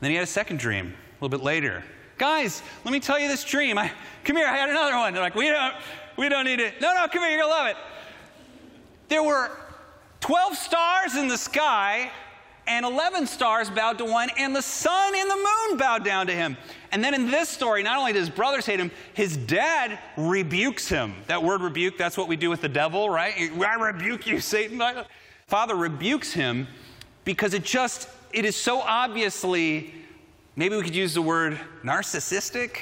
then 0.00 0.10
he 0.10 0.16
had 0.16 0.24
a 0.24 0.26
second 0.26 0.58
dream 0.58 0.86
a 0.86 1.24
little 1.24 1.36
bit 1.36 1.44
later. 1.44 1.84
Guys, 2.16 2.62
let 2.84 2.92
me 2.92 3.00
tell 3.00 3.18
you 3.18 3.28
this 3.28 3.44
dream. 3.44 3.76
I, 3.76 3.90
come 4.24 4.36
here, 4.36 4.46
I 4.46 4.56
had 4.56 4.70
another 4.70 4.96
one. 4.96 5.12
They're 5.12 5.22
like, 5.22 5.34
we 5.34 5.48
don't, 5.48 5.74
we 6.16 6.28
don't 6.28 6.44
need 6.44 6.60
it. 6.60 6.80
No, 6.80 6.94
no, 6.94 7.06
come 7.08 7.22
here, 7.22 7.30
you're 7.30 7.40
gonna 7.40 7.50
love 7.50 7.66
it. 7.66 7.76
There 9.08 9.22
were 9.22 9.50
12 10.20 10.56
stars 10.56 11.16
in 11.16 11.28
the 11.28 11.38
sky 11.38 12.10
and 12.70 12.86
11 12.86 13.26
stars 13.26 13.68
bowed 13.68 13.98
to 13.98 14.04
one, 14.04 14.30
and 14.38 14.54
the 14.54 14.62
sun 14.62 15.12
and 15.16 15.28
the 15.28 15.34
moon 15.34 15.76
bowed 15.76 16.04
down 16.04 16.28
to 16.28 16.32
him. 16.32 16.56
And 16.92 17.02
then 17.02 17.14
in 17.14 17.28
this 17.28 17.48
story, 17.48 17.82
not 17.82 17.98
only 17.98 18.12
does 18.12 18.28
his 18.28 18.30
brothers 18.30 18.64
hate 18.64 18.78
him, 18.78 18.92
his 19.12 19.36
dad 19.36 19.98
rebukes 20.16 20.88
him. 20.88 21.14
That 21.26 21.42
word 21.42 21.62
rebuke, 21.62 21.98
that's 21.98 22.16
what 22.16 22.28
we 22.28 22.36
do 22.36 22.48
with 22.48 22.60
the 22.60 22.68
devil, 22.68 23.10
right? 23.10 23.34
I 23.36 23.74
rebuke 23.74 24.24
you, 24.24 24.40
Satan. 24.40 24.80
Father 25.48 25.74
rebukes 25.74 26.32
him 26.32 26.68
because 27.24 27.54
it 27.54 27.64
just, 27.64 28.08
it 28.32 28.44
is 28.44 28.54
so 28.54 28.80
obviously, 28.80 29.92
maybe 30.54 30.76
we 30.76 30.82
could 30.82 30.94
use 30.94 31.14
the 31.14 31.22
word 31.22 31.58
narcissistic, 31.82 32.76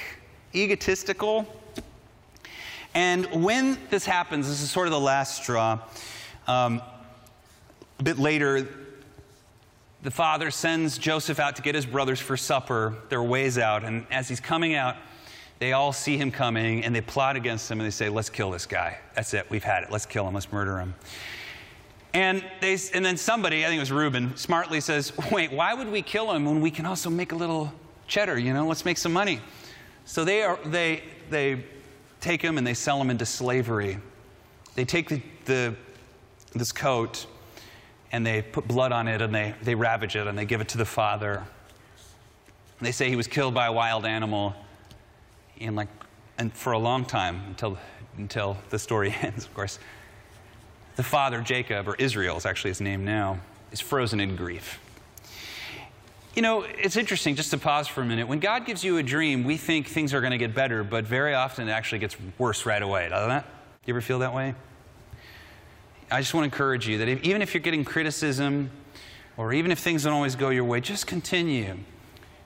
egotistical. 0.53 1.47
And 2.93 3.25
when 3.43 3.79
this 3.89 4.05
happens, 4.05 4.47
this 4.47 4.61
is 4.61 4.69
sort 4.69 4.85
of 4.85 4.91
the 4.91 4.99
last 4.99 5.41
straw. 5.41 5.79
Um, 6.47 6.79
a 7.97 8.03
bit 8.03 8.19
later, 8.19 8.67
the 10.01 10.11
father 10.11 10.49
sends 10.49 10.97
Joseph 10.97 11.39
out 11.39 11.55
to 11.57 11.61
get 11.61 11.75
his 11.75 11.85
brothers 11.85 12.19
for 12.19 12.37
supper. 12.37 12.95
They're 13.09 13.23
ways 13.23 13.57
out. 13.57 13.83
And 13.83 14.05
as 14.11 14.29
he's 14.29 14.39
coming 14.39 14.75
out, 14.75 14.95
they 15.59 15.73
all 15.73 15.91
see 15.91 16.17
him 16.17 16.31
coming 16.31 16.85
and 16.85 16.95
they 16.95 17.01
plot 17.01 17.35
against 17.35 17.69
him 17.69 17.79
and 17.79 17.85
they 17.85 17.91
say, 17.91 18.07
Let's 18.07 18.29
kill 18.29 18.49
this 18.49 18.65
guy. 18.65 18.97
That's 19.13 19.33
it. 19.33 19.45
We've 19.49 19.63
had 19.63 19.83
it. 19.83 19.91
Let's 19.91 20.05
kill 20.05 20.27
him. 20.27 20.33
Let's 20.33 20.51
murder 20.51 20.79
him. 20.79 20.95
And, 22.13 22.43
they, 22.61 22.77
and 22.93 23.05
then 23.05 23.17
somebody, 23.17 23.65
I 23.65 23.67
think 23.67 23.77
it 23.77 23.81
was 23.81 23.91
Reuben, 23.91 24.35
smartly 24.35 24.79
says, 24.79 25.11
Wait, 25.31 25.51
why 25.51 25.73
would 25.73 25.91
we 25.91 26.01
kill 26.01 26.31
him 26.31 26.45
when 26.45 26.61
we 26.61 26.71
can 26.71 26.85
also 26.85 27.09
make 27.09 27.33
a 27.33 27.35
little 27.35 27.71
cheddar? 28.07 28.39
You 28.39 28.53
know, 28.53 28.65
let's 28.67 28.85
make 28.85 28.97
some 28.97 29.13
money. 29.13 29.41
So 30.05 30.23
they, 30.23 30.43
are, 30.43 30.57
they, 30.65 31.03
they 31.29 31.63
take 32.21 32.41
him 32.41 32.57
and 32.57 32.65
they 32.65 32.73
sell 32.73 32.99
him 32.99 33.09
into 33.09 33.25
slavery. 33.25 33.99
They 34.75 34.85
take 34.85 35.09
the, 35.09 35.21
the, 35.45 35.75
this 36.55 36.71
coat 36.71 37.27
and 38.11 38.25
they 38.25 38.41
put 38.41 38.67
blood 38.67 38.91
on 38.91 39.07
it 39.07 39.21
and 39.21 39.33
they, 39.33 39.53
they 39.61 39.75
ravage 39.75 40.15
it 40.15 40.27
and 40.27 40.37
they 40.37 40.45
give 40.45 40.61
it 40.61 40.69
to 40.69 40.77
the 40.77 40.85
father. 40.85 41.43
And 42.79 42.87
they 42.87 42.91
say 42.91 43.09
he 43.09 43.15
was 43.15 43.27
killed 43.27 43.53
by 43.53 43.67
a 43.67 43.73
wild 43.73 44.05
animal 44.05 44.55
and 45.59 45.75
like 45.75 45.89
and 46.37 46.53
for 46.53 46.71
a 46.73 46.79
long 46.79 47.05
time 47.05 47.41
until 47.47 47.77
until 48.17 48.57
the 48.69 48.79
story 48.79 49.13
ends, 49.21 49.45
of 49.45 49.53
course. 49.53 49.79
The 50.95 51.03
father, 51.03 51.41
Jacob, 51.41 51.87
or 51.87 51.95
Israel 51.95 52.37
is 52.37 52.45
actually 52.45 52.71
his 52.71 52.81
name 52.81 53.05
now, 53.05 53.39
is 53.71 53.79
frozen 53.79 54.19
in 54.19 54.35
grief. 54.35 54.79
You 56.35 56.41
know, 56.41 56.61
it's 56.61 56.97
interesting 56.97 57.35
just 57.35 57.51
to 57.51 57.57
pause 57.57 57.87
for 57.87 58.01
a 58.01 58.05
minute. 58.05 58.27
When 58.27 58.39
God 58.39 58.65
gives 58.65 58.83
you 58.83 58.97
a 58.97 59.03
dream, 59.03 59.43
we 59.43 59.57
think 59.57 59.87
things 59.87 60.13
are 60.13 60.21
going 60.21 60.31
to 60.31 60.37
get 60.37 60.53
better, 60.53 60.83
but 60.83 61.05
very 61.05 61.33
often 61.33 61.67
it 61.67 61.71
actually 61.71 61.99
gets 61.99 62.15
worse 62.37 62.65
right 62.65 62.81
away, 62.81 63.09
doesn't 63.09 63.31
it? 63.31 63.43
You 63.85 63.93
ever 63.93 64.01
feel 64.01 64.19
that 64.19 64.33
way? 64.33 64.53
I 66.11 66.21
just 66.21 66.33
want 66.33 66.43
to 66.43 66.45
encourage 66.45 66.87
you 66.87 66.97
that 66.97 67.07
if, 67.07 67.23
even 67.23 67.41
if 67.41 67.53
you're 67.53 67.61
getting 67.61 67.85
criticism 67.85 68.71
or 69.37 69.53
even 69.53 69.71
if 69.71 69.79
things 69.79 70.03
don't 70.03 70.13
always 70.13 70.35
go 70.35 70.49
your 70.49 70.63
way, 70.63 70.81
just 70.81 71.05
continue 71.05 71.77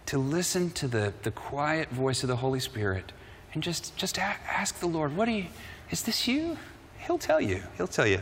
to 0.08 0.17
listen 0.17 0.70
to 0.72 0.88
the, 0.88 1.13
the 1.24 1.32
quiet 1.32 1.89
voice 1.89 2.24
of 2.24 2.29
the 2.29 2.36
Holy 2.36 2.60
Spirit 2.60 3.13
and 3.53 3.63
just, 3.63 3.96
just 3.96 4.20
ask 4.20 4.79
the 4.79 4.88
Lord, 4.88 5.15
what 5.15 5.25
do 5.25 5.32
you, 5.32 5.46
is 5.91 6.03
this 6.03 6.27
you? 6.27 6.58
He'll 7.00 7.17
tell 7.17 7.39
you. 7.39 7.63
He'll 7.77 7.88
tell 7.88 8.08
you. 8.08 8.20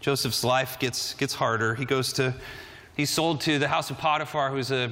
Joseph's 0.00 0.42
life 0.42 0.78
gets, 0.78 1.12
gets 1.14 1.34
harder. 1.34 1.74
He 1.74 1.84
goes 1.84 2.14
to, 2.14 2.34
he's 2.96 3.10
sold 3.10 3.42
to 3.42 3.58
the 3.58 3.68
house 3.68 3.90
of 3.90 3.98
Potiphar, 3.98 4.50
who's 4.50 4.70
a, 4.70 4.90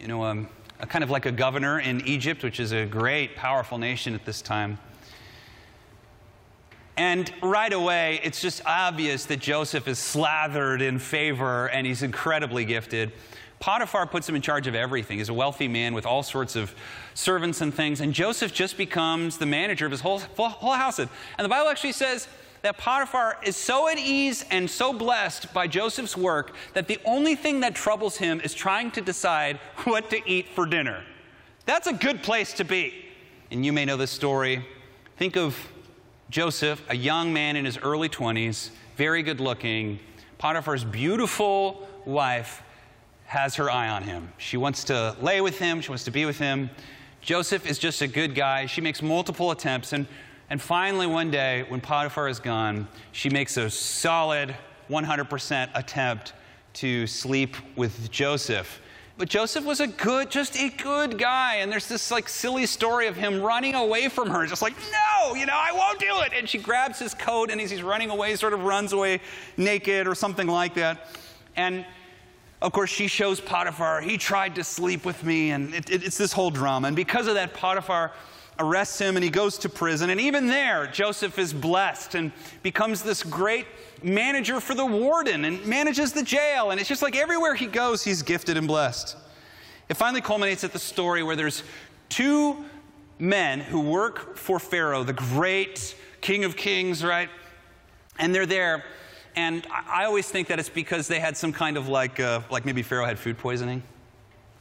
you 0.00 0.08
know, 0.08 0.24
um, 0.24 0.48
a 0.80 0.86
kind 0.86 1.04
of 1.04 1.10
like 1.10 1.26
a 1.26 1.32
governor 1.32 1.78
in 1.78 2.00
Egypt, 2.06 2.42
which 2.42 2.58
is 2.58 2.72
a 2.72 2.86
great, 2.86 3.36
powerful 3.36 3.78
nation 3.78 4.14
at 4.14 4.24
this 4.24 4.42
time. 4.42 4.78
And 7.00 7.32
right 7.40 7.72
away, 7.72 8.20
it's 8.22 8.42
just 8.42 8.60
obvious 8.66 9.24
that 9.24 9.38
Joseph 9.38 9.88
is 9.88 9.98
slathered 9.98 10.82
in 10.82 10.98
favor 10.98 11.70
and 11.70 11.86
he's 11.86 12.02
incredibly 12.02 12.66
gifted. 12.66 13.12
Potiphar 13.58 14.04
puts 14.04 14.28
him 14.28 14.36
in 14.36 14.42
charge 14.42 14.66
of 14.66 14.74
everything. 14.74 15.16
He's 15.16 15.30
a 15.30 15.34
wealthy 15.34 15.66
man 15.66 15.94
with 15.94 16.04
all 16.04 16.22
sorts 16.22 16.56
of 16.56 16.74
servants 17.14 17.62
and 17.62 17.72
things. 17.72 18.02
And 18.02 18.12
Joseph 18.12 18.52
just 18.52 18.76
becomes 18.76 19.38
the 19.38 19.46
manager 19.46 19.86
of 19.86 19.92
his 19.92 20.02
whole, 20.02 20.18
whole 20.18 20.74
house. 20.74 20.98
And 20.98 21.08
the 21.38 21.48
Bible 21.48 21.70
actually 21.70 21.92
says 21.92 22.28
that 22.60 22.76
Potiphar 22.76 23.38
is 23.42 23.56
so 23.56 23.88
at 23.88 23.96
ease 23.96 24.44
and 24.50 24.68
so 24.68 24.92
blessed 24.92 25.54
by 25.54 25.66
Joseph's 25.66 26.18
work 26.18 26.54
that 26.74 26.86
the 26.86 26.98
only 27.06 27.34
thing 27.34 27.60
that 27.60 27.74
troubles 27.74 28.18
him 28.18 28.42
is 28.42 28.52
trying 28.52 28.90
to 28.90 29.00
decide 29.00 29.58
what 29.84 30.10
to 30.10 30.20
eat 30.30 30.48
for 30.50 30.66
dinner. 30.66 31.02
That's 31.64 31.86
a 31.86 31.94
good 31.94 32.22
place 32.22 32.52
to 32.52 32.64
be. 32.64 33.06
And 33.50 33.64
you 33.64 33.72
may 33.72 33.86
know 33.86 33.96
this 33.96 34.10
story. 34.10 34.66
Think 35.16 35.38
of 35.38 35.56
Joseph, 36.30 36.80
a 36.88 36.96
young 36.96 37.32
man 37.32 37.56
in 37.56 37.64
his 37.64 37.76
early 37.76 38.08
20s, 38.08 38.70
very 38.96 39.20
good 39.24 39.40
looking. 39.40 39.98
Potiphar's 40.38 40.84
beautiful 40.84 41.88
wife 42.04 42.62
has 43.26 43.56
her 43.56 43.68
eye 43.68 43.88
on 43.88 44.04
him. 44.04 44.32
She 44.38 44.56
wants 44.56 44.84
to 44.84 45.16
lay 45.20 45.40
with 45.40 45.58
him, 45.58 45.80
she 45.80 45.88
wants 45.88 46.04
to 46.04 46.12
be 46.12 46.26
with 46.26 46.38
him. 46.38 46.70
Joseph 47.20 47.68
is 47.68 47.78
just 47.78 48.00
a 48.00 48.06
good 48.06 48.36
guy. 48.36 48.66
She 48.66 48.80
makes 48.80 49.02
multiple 49.02 49.50
attempts. 49.50 49.92
And, 49.92 50.06
and 50.50 50.62
finally, 50.62 51.06
one 51.06 51.32
day, 51.32 51.64
when 51.68 51.80
Potiphar 51.80 52.28
is 52.28 52.38
gone, 52.38 52.86
she 53.10 53.28
makes 53.28 53.56
a 53.56 53.68
solid 53.68 54.54
100% 54.88 55.70
attempt 55.74 56.32
to 56.74 57.06
sleep 57.08 57.56
with 57.76 58.08
Joseph. 58.10 58.80
But 59.20 59.28
Joseph 59.28 59.66
was 59.66 59.80
a 59.80 59.86
good, 59.86 60.30
just 60.30 60.56
a 60.56 60.70
good 60.70 61.18
guy. 61.18 61.56
And 61.56 61.70
there's 61.70 61.86
this 61.86 62.10
like 62.10 62.26
silly 62.26 62.64
story 62.64 63.06
of 63.06 63.16
him 63.16 63.42
running 63.42 63.74
away 63.74 64.08
from 64.08 64.30
her, 64.30 64.46
just 64.46 64.62
like, 64.62 64.72
no, 64.90 65.34
you 65.34 65.44
know, 65.44 65.52
I 65.54 65.72
won't 65.72 65.98
do 65.98 66.22
it. 66.22 66.32
And 66.34 66.48
she 66.48 66.56
grabs 66.56 66.98
his 66.98 67.12
coat 67.12 67.50
and 67.50 67.60
as 67.60 67.70
he's 67.70 67.82
running 67.82 68.08
away, 68.08 68.34
sort 68.36 68.54
of 68.54 68.64
runs 68.64 68.94
away 68.94 69.20
naked 69.58 70.08
or 70.08 70.14
something 70.14 70.46
like 70.46 70.72
that. 70.76 71.08
And 71.54 71.84
of 72.62 72.72
course, 72.72 72.88
she 72.88 73.08
shows 73.08 73.42
Potiphar, 73.42 74.00
he 74.00 74.16
tried 74.16 74.54
to 74.54 74.64
sleep 74.64 75.04
with 75.04 75.22
me, 75.22 75.50
and 75.50 75.74
it, 75.74 75.90
it, 75.90 76.02
it's 76.02 76.16
this 76.16 76.32
whole 76.32 76.50
drama. 76.50 76.86
And 76.86 76.96
because 76.96 77.26
of 77.26 77.34
that, 77.34 77.52
Potiphar 77.52 78.12
arrests 78.60 79.00
him 79.00 79.16
and 79.16 79.24
he 79.24 79.30
goes 79.30 79.58
to 79.58 79.68
prison. 79.68 80.10
And 80.10 80.20
even 80.20 80.46
there, 80.46 80.86
Joseph 80.86 81.38
is 81.38 81.52
blessed 81.52 82.14
and 82.14 82.32
becomes 82.62 83.02
this 83.02 83.22
great 83.22 83.66
manager 84.02 84.60
for 84.60 84.74
the 84.74 84.86
warden 84.86 85.44
and 85.44 85.64
manages 85.66 86.12
the 86.12 86.22
jail. 86.22 86.70
And 86.70 86.78
it's 86.78 86.88
just 86.88 87.02
like 87.02 87.16
everywhere 87.16 87.54
he 87.54 87.66
goes, 87.66 88.04
he's 88.04 88.22
gifted 88.22 88.56
and 88.56 88.68
blessed. 88.68 89.16
It 89.88 89.94
finally 89.94 90.20
culminates 90.20 90.62
at 90.62 90.72
the 90.72 90.78
story 90.78 91.22
where 91.22 91.36
there's 91.36 91.64
two 92.08 92.64
men 93.18 93.60
who 93.60 93.80
work 93.80 94.36
for 94.36 94.58
Pharaoh, 94.58 95.02
the 95.02 95.12
great 95.12 95.96
king 96.20 96.44
of 96.44 96.56
kings, 96.56 97.02
right? 97.02 97.28
And 98.18 98.34
they're 98.34 98.46
there 98.46 98.84
and 99.36 99.66
I 99.70 100.04
always 100.04 100.28
think 100.28 100.48
that 100.48 100.58
it's 100.58 100.68
because 100.68 101.08
they 101.08 101.20
had 101.20 101.36
some 101.36 101.52
kind 101.52 101.76
of 101.76 101.88
like, 101.88 102.18
uh, 102.18 102.40
like 102.50 102.64
maybe 102.64 102.82
Pharaoh 102.82 103.06
had 103.06 103.18
food 103.18 103.38
poisoning. 103.38 103.82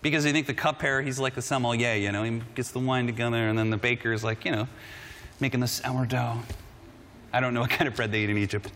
Because 0.01 0.25
you 0.25 0.31
think 0.31 0.47
the 0.47 0.53
cupbearer, 0.53 1.01
he's 1.01 1.19
like 1.19 1.35
the 1.35 1.41
sommelier, 1.41 1.95
you 1.95 2.11
know, 2.11 2.23
he 2.23 2.41
gets 2.55 2.71
the 2.71 2.79
wine 2.79 3.05
together, 3.05 3.49
and 3.49 3.57
then 3.57 3.69
the 3.69 3.77
baker 3.77 4.13
is 4.13 4.23
like, 4.23 4.45
you 4.45 4.51
know, 4.51 4.67
making 5.39 5.59
the 5.59 5.67
sourdough. 5.67 6.39
I 7.33 7.39
don't 7.39 7.53
know 7.53 7.61
what 7.61 7.69
kind 7.69 7.87
of 7.87 7.95
bread 7.95 8.11
they 8.11 8.21
eat 8.21 8.29
in 8.29 8.37
Egypt. 8.37 8.71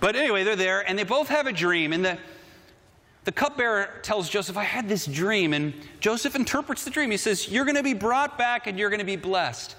But 0.00 0.16
anyway, 0.16 0.42
they're 0.42 0.56
there, 0.56 0.80
and 0.88 0.98
they 0.98 1.04
both 1.04 1.28
have 1.28 1.46
a 1.46 1.52
dream. 1.52 1.92
And 1.92 2.04
the, 2.04 2.18
the 3.22 3.30
cupbearer 3.30 4.00
tells 4.02 4.28
Joseph, 4.28 4.56
I 4.56 4.64
had 4.64 4.88
this 4.88 5.06
dream. 5.06 5.52
And 5.52 5.72
Joseph 6.00 6.34
interprets 6.34 6.82
the 6.82 6.90
dream. 6.90 7.12
He 7.12 7.16
says, 7.16 7.48
You're 7.48 7.64
going 7.64 7.76
to 7.76 7.82
be 7.84 7.94
brought 7.94 8.36
back 8.36 8.66
and 8.66 8.76
you're 8.76 8.90
going 8.90 8.98
to 8.98 9.06
be 9.06 9.16
blessed. 9.16 9.76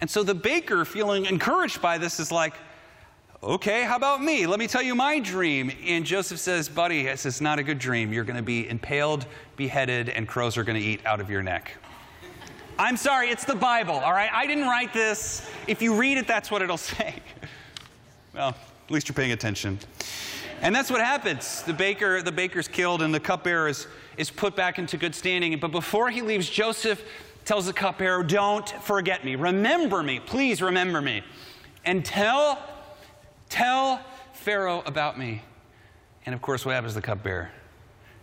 And 0.00 0.10
so 0.10 0.22
the 0.22 0.34
baker, 0.34 0.84
feeling 0.86 1.26
encouraged 1.26 1.82
by 1.82 1.98
this, 1.98 2.20
is 2.20 2.32
like, 2.32 2.54
Okay, 3.46 3.84
how 3.84 3.94
about 3.94 4.20
me? 4.20 4.44
Let 4.44 4.58
me 4.58 4.66
tell 4.66 4.82
you 4.82 4.96
my 4.96 5.20
dream. 5.20 5.70
And 5.86 6.04
Joseph 6.04 6.40
says, 6.40 6.68
Buddy, 6.68 7.04
this 7.04 7.24
is 7.24 7.40
not 7.40 7.60
a 7.60 7.62
good 7.62 7.78
dream. 7.78 8.12
You're 8.12 8.24
going 8.24 8.38
to 8.38 8.42
be 8.42 8.68
impaled, 8.68 9.24
beheaded, 9.54 10.08
and 10.08 10.26
crows 10.26 10.56
are 10.56 10.64
going 10.64 10.82
to 10.82 10.84
eat 10.84 11.06
out 11.06 11.20
of 11.20 11.30
your 11.30 11.44
neck. 11.44 11.76
I'm 12.76 12.96
sorry, 12.96 13.28
it's 13.28 13.44
the 13.44 13.54
Bible, 13.54 13.94
all 13.94 14.10
right? 14.10 14.30
I 14.32 14.48
didn't 14.48 14.64
write 14.64 14.92
this. 14.92 15.48
If 15.68 15.80
you 15.80 15.94
read 15.94 16.18
it, 16.18 16.26
that's 16.26 16.50
what 16.50 16.60
it'll 16.60 16.76
say. 16.76 17.22
well, 18.34 18.48
at 18.48 18.90
least 18.90 19.08
you're 19.08 19.14
paying 19.14 19.30
attention. 19.30 19.78
And 20.60 20.74
that's 20.74 20.90
what 20.90 21.00
happens. 21.00 21.62
The 21.62 21.72
baker, 21.72 22.22
the 22.22 22.32
baker's 22.32 22.66
killed, 22.66 23.00
and 23.00 23.14
the 23.14 23.20
cupbearer 23.20 23.68
is, 23.68 23.86
is 24.16 24.28
put 24.28 24.56
back 24.56 24.80
into 24.80 24.96
good 24.96 25.14
standing. 25.14 25.56
But 25.60 25.70
before 25.70 26.10
he 26.10 26.20
leaves, 26.20 26.50
Joseph 26.50 27.00
tells 27.44 27.66
the 27.66 27.72
cupbearer, 27.72 28.24
Don't 28.24 28.68
forget 28.82 29.24
me. 29.24 29.36
Remember 29.36 30.02
me. 30.02 30.18
Please 30.18 30.60
remember 30.60 31.00
me. 31.00 31.22
And 31.84 32.04
tell 32.04 32.58
Tell 33.48 34.00
Pharaoh 34.32 34.82
about 34.86 35.18
me. 35.18 35.42
And 36.24 36.34
of 36.34 36.42
course, 36.42 36.64
what 36.64 36.74
happens 36.74 36.94
to 36.94 37.00
the 37.00 37.06
cupbearer? 37.06 37.50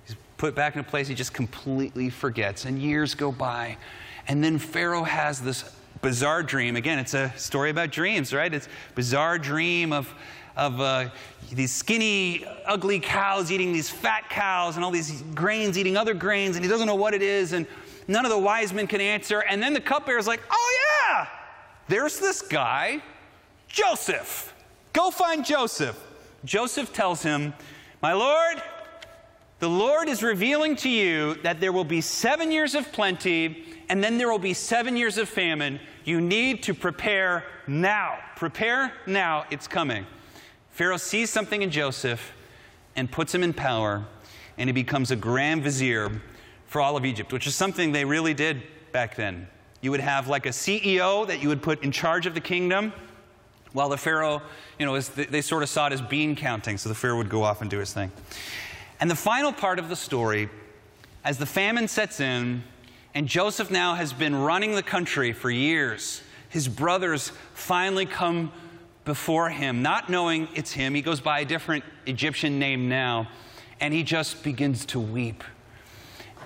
He's 0.06 0.16
put 0.38 0.56
back 0.56 0.76
in 0.76 0.82
a 0.82 0.84
place 0.84 1.08
he 1.08 1.16
just 1.16 1.34
completely 1.34 2.10
forgets. 2.10 2.66
And 2.66 2.80
years 2.82 3.16
go 3.16 3.32
by. 3.32 3.78
And 4.28 4.44
then 4.44 4.58
Pharaoh 4.58 5.04
has 5.04 5.42
this 5.42 5.64
bizarre 6.02 6.44
dream. 6.44 6.76
Again, 6.76 7.00
it's 7.00 7.14
a 7.14 7.34
story 7.38 7.70
about 7.70 7.92
dreams, 7.92 8.34
right? 8.34 8.54
It's 8.54 8.68
bizarre 8.94 9.40
dream 9.40 9.94
of, 9.94 10.14
of 10.56 10.80
uh, 10.80 11.10
these 11.52 11.72
skinny, 11.72 12.46
ugly 12.66 13.00
cows 13.00 13.52
eating 13.52 13.74
these 13.74 13.90
fat 13.90 14.30
cows 14.30 14.76
and 14.76 14.86
all 14.86 14.92
these 14.92 15.22
grains 15.34 15.78
eating 15.78 15.98
other 15.98 16.14
grains, 16.14 16.56
and 16.56 16.64
he 16.64 16.70
doesn't 16.70 16.88
know 16.88 16.96
what 16.96 17.14
it 17.14 17.22
is, 17.22 17.54
and 17.54 17.66
none 18.08 18.26
of 18.26 18.32
the 18.32 18.38
wise 18.38 18.74
men 18.74 18.86
can 18.86 19.02
answer. 19.02 19.40
And 19.40 19.64
then 19.64 19.74
the 19.74 19.82
cupbearer's 19.82 20.28
like, 20.28 20.42
oh, 20.52 20.80
yeah, 21.08 21.28
there's 21.88 22.20
this 22.20 22.42
guy, 22.42 23.02
Joseph. 23.68 24.53
Go 24.94 25.10
find 25.10 25.44
Joseph. 25.44 26.00
Joseph 26.46 26.94
tells 26.94 27.24
him, 27.24 27.54
My 28.02 28.14
Lord, 28.14 28.62
the 29.60 29.70
Lord 29.70 30.08
is 30.08 30.22
revealing 30.22 30.76
to 30.78 30.90
you 30.90 31.36
that 31.44 31.60
there 31.60 31.72
will 31.72 31.84
be 31.84 32.02
seven 32.02 32.52
years 32.52 32.76
of 32.76 32.92
plenty 32.92 33.66
and 33.90 34.04
then 34.04 34.18
there 34.18 34.30
will 34.30 34.40
be 34.40 34.54
seven 34.54 34.96
years 34.96 35.18
of 35.18 35.28
famine. 35.28 35.80
You 36.06 36.22
need 36.22 36.64
to 36.64 36.74
prepare 36.74 37.44
now. 37.68 38.18
Prepare 38.36 38.94
now, 39.06 39.46
it's 39.52 39.68
coming. 39.68 40.06
Pharaoh 40.72 40.98
sees 40.98 41.30
something 41.30 41.62
in 41.62 41.70
Joseph 41.70 42.34
and 42.96 43.12
puts 43.12 43.34
him 43.34 43.44
in 43.44 43.54
power, 43.54 44.06
and 44.58 44.68
he 44.68 44.74
becomes 44.74 45.12
a 45.12 45.16
grand 45.16 45.64
vizier 45.64 46.22
for 46.66 46.82
all 46.82 46.98
of 46.98 47.06
Egypt, 47.06 47.32
which 47.34 47.48
is 47.48 47.56
something 47.56 47.92
they 47.92 48.06
really 48.06 48.34
did 48.34 48.64
back 48.92 49.16
then. 49.16 49.48
You 49.82 49.92
would 49.92 50.00
have 50.00 50.28
like 50.28 50.46
a 50.46 50.50
CEO 50.50 51.28
that 51.28 51.42
you 51.42 51.50
would 51.50 51.62
put 51.62 51.84
in 51.84 51.92
charge 51.92 52.26
of 52.26 52.34
the 52.34 52.42
kingdom 52.42 52.94
while 53.74 53.90
the 53.90 53.98
Pharaoh, 53.98 54.42
you 54.80 54.86
know, 54.86 55.00
they 55.00 55.42
sort 55.42 55.64
of 55.64 55.70
saw 55.70 55.88
it 55.88 55.94
as 55.94 56.02
bean 56.02 56.36
counting, 56.36 56.78
so 56.78 56.90
the 56.90 56.96
Pharaoh 56.96 57.18
would 57.18 57.30
go 57.30 57.44
off 57.44 57.62
and 57.62 57.70
do 57.70 57.80
his 57.80 57.92
thing. 57.92 58.12
And 59.00 59.10
the 59.10 59.16
final 59.16 59.52
part 59.52 59.80
of 59.80 59.90
the 59.90 59.96
story, 59.96 60.50
as 61.26 61.38
the 61.38 61.46
famine 61.46 61.88
sets 61.88 62.20
in, 62.20 62.64
and 63.14 63.28
Joseph 63.28 63.70
now 63.70 63.96
has 63.96 64.14
been 64.14 64.36
running 64.36 64.74
the 64.74 64.84
country 64.84 65.34
for 65.34 65.52
years, 65.52 66.22
his 66.50 66.68
brothers 66.68 67.32
finally 67.54 68.06
come 68.06 68.52
before 69.06 69.50
him, 69.50 69.82
not 69.82 70.10
knowing 70.10 70.48
it's 70.56 70.72
him. 70.72 70.94
He 70.94 71.02
goes 71.02 71.20
by 71.20 71.42
a 71.42 71.46
different 71.46 71.84
Egyptian 72.06 72.60
name 72.60 72.88
now, 72.88 73.28
and 73.80 73.94
he 73.94 74.04
just 74.04 74.44
begins 74.44 74.86
to 74.88 75.00
weep. 75.00 75.44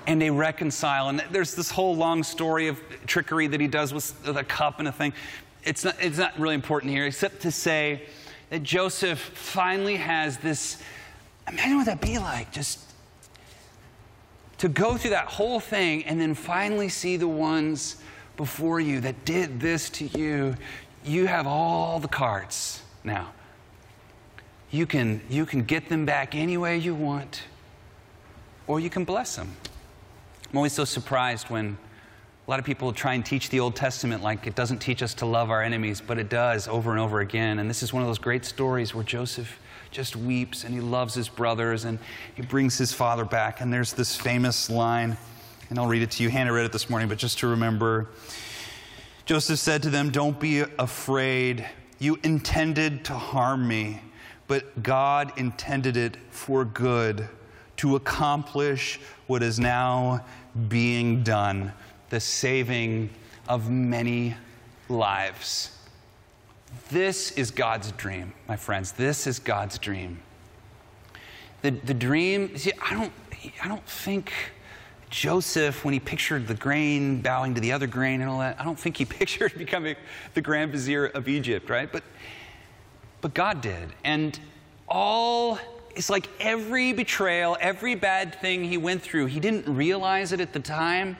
And 0.07 0.21
they 0.21 0.31
reconcile. 0.31 1.09
And 1.09 1.19
there's 1.31 1.53
this 1.53 1.69
whole 1.69 1.95
long 1.95 2.23
story 2.23 2.69
of 2.69 2.81
trickery 3.05 3.47
that 3.47 3.59
he 3.59 3.67
does 3.67 3.93
with 3.93 4.25
a 4.25 4.43
cup 4.43 4.79
and 4.79 4.87
a 4.87 4.91
thing. 4.91 5.13
It's 5.67 5.83
not, 5.83 5.95
it's 5.99 6.17
not 6.17 6.39
really 6.39 6.55
important 6.55 6.91
here, 6.91 7.05
except 7.05 7.41
to 7.41 7.51
say 7.51 8.03
that 8.49 8.63
Joseph 8.63 9.19
finally 9.19 9.97
has 9.97 10.37
this 10.37 10.81
imagine 11.47 11.77
what 11.77 11.85
that'd 11.85 12.01
be 12.01 12.17
like 12.17 12.51
just 12.51 12.79
to 14.57 14.67
go 14.67 14.97
through 14.97 15.11
that 15.11 15.27
whole 15.27 15.59
thing 15.59 16.03
and 16.05 16.19
then 16.19 16.33
finally 16.33 16.89
see 16.89 17.17
the 17.17 17.27
ones 17.27 17.97
before 18.37 18.79
you 18.79 18.99
that 19.01 19.25
did 19.25 19.59
this 19.59 19.89
to 19.89 20.05
you 20.17 20.55
you 21.07 21.27
have 21.27 21.47
all 21.47 21.99
the 21.99 22.07
cards 22.07 22.81
now. 23.03 23.31
You 24.69 24.85
can, 24.85 25.21
you 25.29 25.45
can 25.45 25.63
get 25.63 25.87
them 25.87 26.05
back 26.05 26.35
any 26.35 26.57
way 26.57 26.77
you 26.77 26.93
want, 26.93 27.43
or 28.67 28.79
you 28.79 28.89
can 28.89 29.05
bless 29.05 29.37
them. 29.37 29.55
I'm 30.49 30.57
always 30.57 30.73
so 30.73 30.83
surprised 30.83 31.49
when 31.49 31.77
a 32.47 32.49
lot 32.49 32.59
of 32.59 32.65
people 32.65 32.93
try 32.93 33.13
and 33.13 33.25
teach 33.25 33.49
the 33.49 33.59
Old 33.59 33.75
Testament 33.75 34.23
like 34.23 34.47
it 34.47 34.55
doesn't 34.55 34.77
teach 34.77 35.03
us 35.03 35.13
to 35.15 35.25
love 35.25 35.51
our 35.51 35.61
enemies, 35.61 35.99
but 35.99 36.17
it 36.17 36.29
does 36.29 36.69
over 36.69 36.91
and 36.91 36.99
over 36.99 37.19
again. 37.19 37.59
And 37.59 37.69
this 37.69 37.83
is 37.83 37.91
one 37.91 38.01
of 38.01 38.07
those 38.07 38.19
great 38.19 38.45
stories 38.45 38.95
where 38.95 39.03
Joseph 39.03 39.59
just 39.91 40.15
weeps 40.15 40.63
and 40.63 40.73
he 40.73 40.79
loves 40.79 41.13
his 41.13 41.27
brothers 41.27 41.83
and 41.83 41.99
he 42.35 42.41
brings 42.41 42.77
his 42.77 42.93
father 42.93 43.25
back. 43.25 43.59
And 43.59 43.71
there's 43.71 43.91
this 43.91 44.15
famous 44.15 44.69
line, 44.69 45.17
and 45.69 45.77
I'll 45.77 45.87
read 45.87 46.03
it 46.03 46.11
to 46.11 46.23
you. 46.23 46.29
Hannah 46.29 46.53
read 46.53 46.63
it 46.63 46.71
this 46.71 46.89
morning, 46.89 47.09
but 47.09 47.17
just 47.17 47.37
to 47.39 47.47
remember 47.47 48.07
Joseph 49.25 49.59
said 49.59 49.83
to 49.83 49.89
them, 49.89 50.09
Don't 50.09 50.39
be 50.39 50.61
afraid. 50.79 51.67
You 51.99 52.17
intended 52.23 53.03
to 53.05 53.13
harm 53.13 53.67
me, 53.67 53.99
but 54.47 54.83
God 54.83 55.33
intended 55.35 55.97
it 55.97 56.15
for 56.29 56.63
good 56.63 57.27
to 57.77 57.97
accomplish 57.97 59.01
what 59.25 59.43
is 59.43 59.59
now 59.59 60.23
being 60.69 61.23
done 61.23 61.73
the 62.09 62.19
saving 62.19 63.09
of 63.47 63.69
many 63.69 64.35
lives. 64.89 65.71
This 66.89 67.31
is 67.31 67.51
God's 67.51 67.91
dream, 67.93 68.33
my 68.47 68.55
friends. 68.55 68.91
This 68.91 69.27
is 69.27 69.39
God's 69.39 69.77
dream. 69.77 70.19
The, 71.61 71.71
the 71.71 71.93
dream, 71.93 72.55
see, 72.57 72.71
I 72.81 72.93
don't, 72.93 73.11
I 73.63 73.67
don't 73.67 73.85
think 73.85 74.31
Joseph, 75.09 75.85
when 75.85 75.93
he 75.93 75.99
pictured 75.99 76.47
the 76.47 76.53
grain 76.53 77.21
bowing 77.21 77.55
to 77.55 77.61
the 77.61 77.71
other 77.71 77.87
grain 77.87 78.21
and 78.21 78.29
all 78.29 78.39
that, 78.39 78.59
I 78.59 78.63
don't 78.63 78.79
think 78.79 78.97
he 78.97 79.05
pictured 79.05 79.57
becoming 79.57 79.95
the 80.33 80.41
grand 80.41 80.71
vizier 80.71 81.07
of 81.07 81.27
Egypt, 81.27 81.69
right? 81.69 81.91
But, 81.91 82.03
but 83.21 83.33
God 83.33 83.61
did. 83.61 83.89
And 84.03 84.39
all, 84.87 85.59
it's 85.95 86.09
like 86.09 86.29
every 86.39 86.93
betrayal, 86.93 87.57
every 87.59 87.95
bad 87.95 88.35
thing 88.35 88.63
he 88.63 88.77
went 88.77 89.01
through, 89.01 89.27
he 89.27 89.39
didn't 89.39 89.73
realize 89.73 90.31
it 90.31 90.41
at 90.41 90.53
the 90.53 90.59
time, 90.59 91.17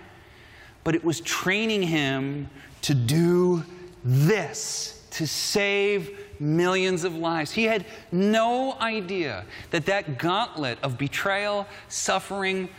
but 0.88 0.96
it 0.96 1.03
was 1.03 1.20
training 1.20 1.82
him 1.82 2.50
to 2.82 2.96
do 2.96 3.62
this, 4.06 5.06
to 5.12 5.27
save 5.27 6.17
millions 6.39 7.03
of 7.03 7.13
lives. 7.13 7.51
He 7.51 7.65
had 7.65 7.86
no 8.10 8.72
idea 8.79 9.44
that 9.72 9.86
that 9.88 10.17
gauntlet 10.17 10.77
of 10.82 10.98
betrayal, 10.98 11.67
suffering, 11.89 12.70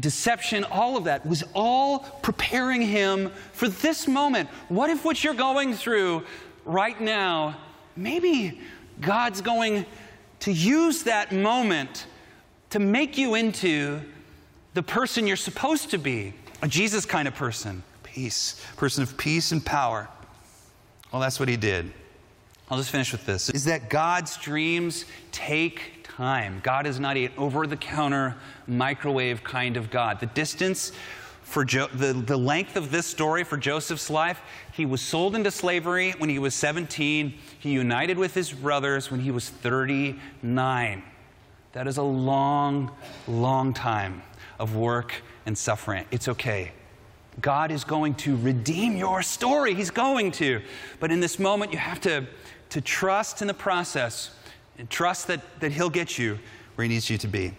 deception, 0.00 0.64
all 0.64 0.96
of 0.96 1.04
that 1.04 1.26
was 1.26 1.44
all 1.52 1.98
preparing 2.22 2.80
him 2.80 3.30
for 3.52 3.68
this 3.68 4.08
moment. 4.08 4.48
What 4.70 4.88
if 4.88 5.04
what 5.04 5.22
you're 5.22 5.34
going 5.34 5.74
through 5.74 6.24
right 6.64 6.98
now, 6.98 7.58
maybe 7.94 8.58
God's 9.02 9.42
going 9.42 9.84
to 10.40 10.50
use 10.50 11.02
that 11.02 11.30
moment 11.30 12.06
to 12.70 12.78
make 12.78 13.18
you 13.18 13.34
into 13.34 14.00
the 14.72 14.82
person 14.82 15.26
you're 15.26 15.36
supposed 15.36 15.90
to 15.90 15.98
be 15.98 16.32
a 16.62 16.68
Jesus 16.68 17.04
kind 17.04 17.28
of 17.28 17.34
person, 17.34 17.82
peace, 18.04 18.64
person 18.76 19.02
of 19.02 19.18
peace 19.18 19.52
and 19.52 19.64
power. 19.64 20.08
Well, 21.12 21.20
that's 21.20 21.38
what 21.38 21.48
he 21.48 21.56
did. 21.56 21.92
I'll 22.70 22.78
just 22.78 22.90
finish 22.90 23.12
with 23.12 23.26
this 23.26 23.50
is 23.50 23.66
that 23.66 23.90
God's 23.90 24.38
dreams 24.38 25.04
take 25.30 26.02
time. 26.04 26.60
God 26.62 26.86
is 26.86 26.98
not 26.98 27.16
an 27.16 27.30
over 27.36 27.66
the 27.66 27.76
counter 27.76 28.36
microwave 28.66 29.44
kind 29.44 29.76
of 29.76 29.90
God. 29.90 30.20
The 30.20 30.26
distance 30.26 30.92
for 31.42 31.66
jo- 31.66 31.88
the, 31.88 32.14
the 32.14 32.36
length 32.36 32.76
of 32.76 32.90
this 32.90 33.06
story 33.06 33.44
for 33.44 33.58
Joseph's 33.58 34.08
life, 34.08 34.40
he 34.72 34.86
was 34.86 35.02
sold 35.02 35.34
into 35.34 35.50
slavery 35.50 36.12
when 36.16 36.30
he 36.30 36.38
was 36.38 36.54
17. 36.54 37.34
He 37.58 37.70
united 37.70 38.16
with 38.16 38.32
his 38.32 38.52
brothers 38.52 39.10
when 39.10 39.20
he 39.20 39.30
was 39.30 39.50
39. 39.50 41.02
That 41.72 41.86
is 41.86 41.98
a 41.98 42.02
long, 42.02 42.90
long 43.26 43.74
time 43.74 44.22
of 44.58 44.76
work 44.76 45.12
and 45.46 45.56
suffering. 45.56 46.06
It's 46.10 46.28
okay. 46.28 46.72
God 47.40 47.70
is 47.70 47.84
going 47.84 48.14
to 48.16 48.36
redeem 48.36 48.96
your 48.96 49.22
story. 49.22 49.74
He's 49.74 49.90
going 49.90 50.32
to. 50.32 50.60
But 51.00 51.10
in 51.10 51.20
this 51.20 51.38
moment, 51.38 51.72
you 51.72 51.78
have 51.78 52.00
to, 52.02 52.26
to 52.70 52.80
trust 52.80 53.40
in 53.40 53.48
the 53.48 53.54
process 53.54 54.30
and 54.78 54.88
trust 54.90 55.28
that, 55.28 55.40
that 55.60 55.72
He'll 55.72 55.90
get 55.90 56.18
you 56.18 56.38
where 56.74 56.84
He 56.86 56.92
needs 56.92 57.08
you 57.08 57.18
to 57.18 57.28
be. 57.28 57.54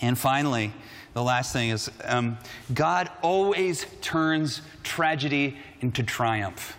And 0.00 0.18
finally, 0.18 0.72
the 1.14 1.22
last 1.22 1.52
thing 1.52 1.70
is 1.70 1.90
um, 2.04 2.36
God 2.74 3.10
always 3.22 3.86
turns 4.00 4.60
tragedy 4.82 5.56
into 5.80 6.02
triumph. 6.02 6.76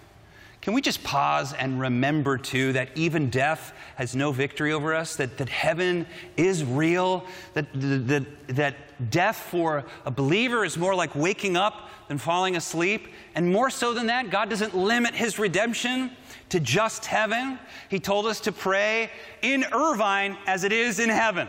Can 0.66 0.74
we 0.74 0.82
just 0.82 1.04
pause 1.04 1.54
and 1.54 1.80
remember, 1.80 2.40
too, 2.40 2.74
that 2.74 2.90
even 2.96 3.30
death 3.30 3.72
has 3.98 4.16
no 4.16 4.32
victory 4.32 4.74
over 4.74 4.96
us, 4.96 5.16
that, 5.18 5.38
that 5.38 5.48
heaven 5.48 6.08
is 6.38 6.64
real, 6.64 7.24
that, 7.54 7.68
that, 7.76 8.26
that 8.48 9.12
death 9.12 9.36
for 9.36 9.86
a 10.06 10.10
believer 10.10 10.66
is 10.66 10.76
more 10.76 10.96
like 10.96 11.14
waking 11.14 11.56
up 11.56 11.92
than 12.08 12.18
falling 12.18 12.56
asleep. 12.56 13.10
And 13.36 13.54
more 13.54 13.70
so 13.70 13.94
than 13.94 14.08
that, 14.08 14.32
God 14.32 14.50
doesn't 14.50 14.76
limit 14.76 15.14
his 15.14 15.38
redemption 15.38 16.10
to 16.50 16.60
just 16.60 17.06
heaven. 17.06 17.60
He 17.88 18.00
told 18.00 18.26
us 18.26 18.40
to 18.40 18.52
pray 18.52 19.12
in 19.44 19.66
Irvine 19.72 20.36
as 20.48 20.64
it 20.64 20.72
is 20.72 20.98
in 20.98 21.10
heaven, 21.10 21.48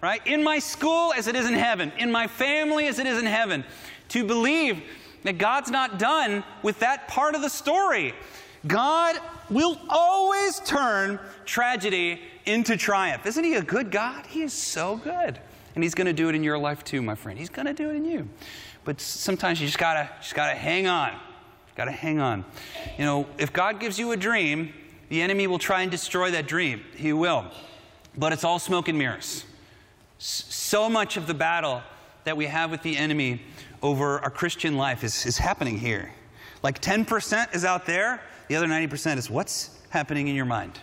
right? 0.00 0.26
In 0.26 0.42
my 0.42 0.58
school 0.58 1.12
as 1.12 1.26
it 1.26 1.36
is 1.36 1.46
in 1.46 1.52
heaven, 1.52 1.92
in 1.98 2.10
my 2.10 2.26
family 2.28 2.86
as 2.86 2.98
it 2.98 3.06
is 3.06 3.18
in 3.18 3.26
heaven. 3.26 3.62
To 4.08 4.24
believe 4.24 4.82
that 5.24 5.36
God's 5.36 5.70
not 5.70 5.98
done 5.98 6.44
with 6.62 6.78
that 6.78 7.08
part 7.08 7.34
of 7.34 7.42
the 7.42 7.50
story. 7.50 8.14
God 8.66 9.16
will 9.50 9.78
always 9.88 10.60
turn 10.60 11.18
tragedy 11.44 12.20
into 12.46 12.76
triumph. 12.76 13.26
Isn't 13.26 13.44
He 13.44 13.54
a 13.54 13.62
good 13.62 13.90
God? 13.90 14.26
He 14.26 14.42
is 14.42 14.52
so 14.52 14.96
good. 14.96 15.38
And 15.74 15.82
He's 15.82 15.94
going 15.94 16.06
to 16.06 16.12
do 16.12 16.28
it 16.28 16.34
in 16.34 16.42
your 16.42 16.58
life 16.58 16.84
too, 16.84 17.02
my 17.02 17.14
friend. 17.14 17.38
He's 17.38 17.50
going 17.50 17.66
to 17.66 17.74
do 17.74 17.90
it 17.90 17.96
in 17.96 18.04
you. 18.04 18.28
But 18.84 19.00
sometimes 19.00 19.60
you 19.60 19.66
just 19.66 19.78
got 19.78 19.94
to 19.94 20.10
just 20.20 20.34
got 20.34 20.48
to 20.50 20.54
hang 20.54 20.86
on. 20.86 21.12
Got 21.76 21.86
to 21.86 21.92
hang 21.92 22.20
on. 22.20 22.44
You 22.98 23.04
know, 23.04 23.26
if 23.38 23.52
God 23.52 23.80
gives 23.80 23.98
you 23.98 24.12
a 24.12 24.16
dream, 24.16 24.72
the 25.08 25.22
enemy 25.22 25.46
will 25.46 25.58
try 25.58 25.82
and 25.82 25.90
destroy 25.90 26.30
that 26.30 26.46
dream. 26.46 26.82
He 26.96 27.12
will. 27.12 27.46
But 28.16 28.32
it's 28.32 28.44
all 28.44 28.58
smoke 28.58 28.88
and 28.88 28.96
mirrors. 28.96 29.44
So 30.18 30.88
much 30.88 31.16
of 31.16 31.26
the 31.26 31.34
battle 31.34 31.82
that 32.24 32.36
we 32.36 32.46
have 32.46 32.70
with 32.70 32.82
the 32.82 32.96
enemy 32.96 33.42
over 33.82 34.20
our 34.20 34.30
Christian 34.30 34.76
life 34.76 35.02
is, 35.02 35.26
is 35.26 35.36
happening 35.36 35.78
here. 35.78 36.12
Like 36.62 36.80
10% 36.80 37.54
is 37.54 37.64
out 37.64 37.84
there, 37.84 38.22
the 38.48 38.56
other 38.56 38.66
90% 38.66 39.16
is 39.16 39.30
what's 39.30 39.70
happening 39.90 40.28
in 40.28 40.34
your 40.34 40.44
mind. 40.44 40.78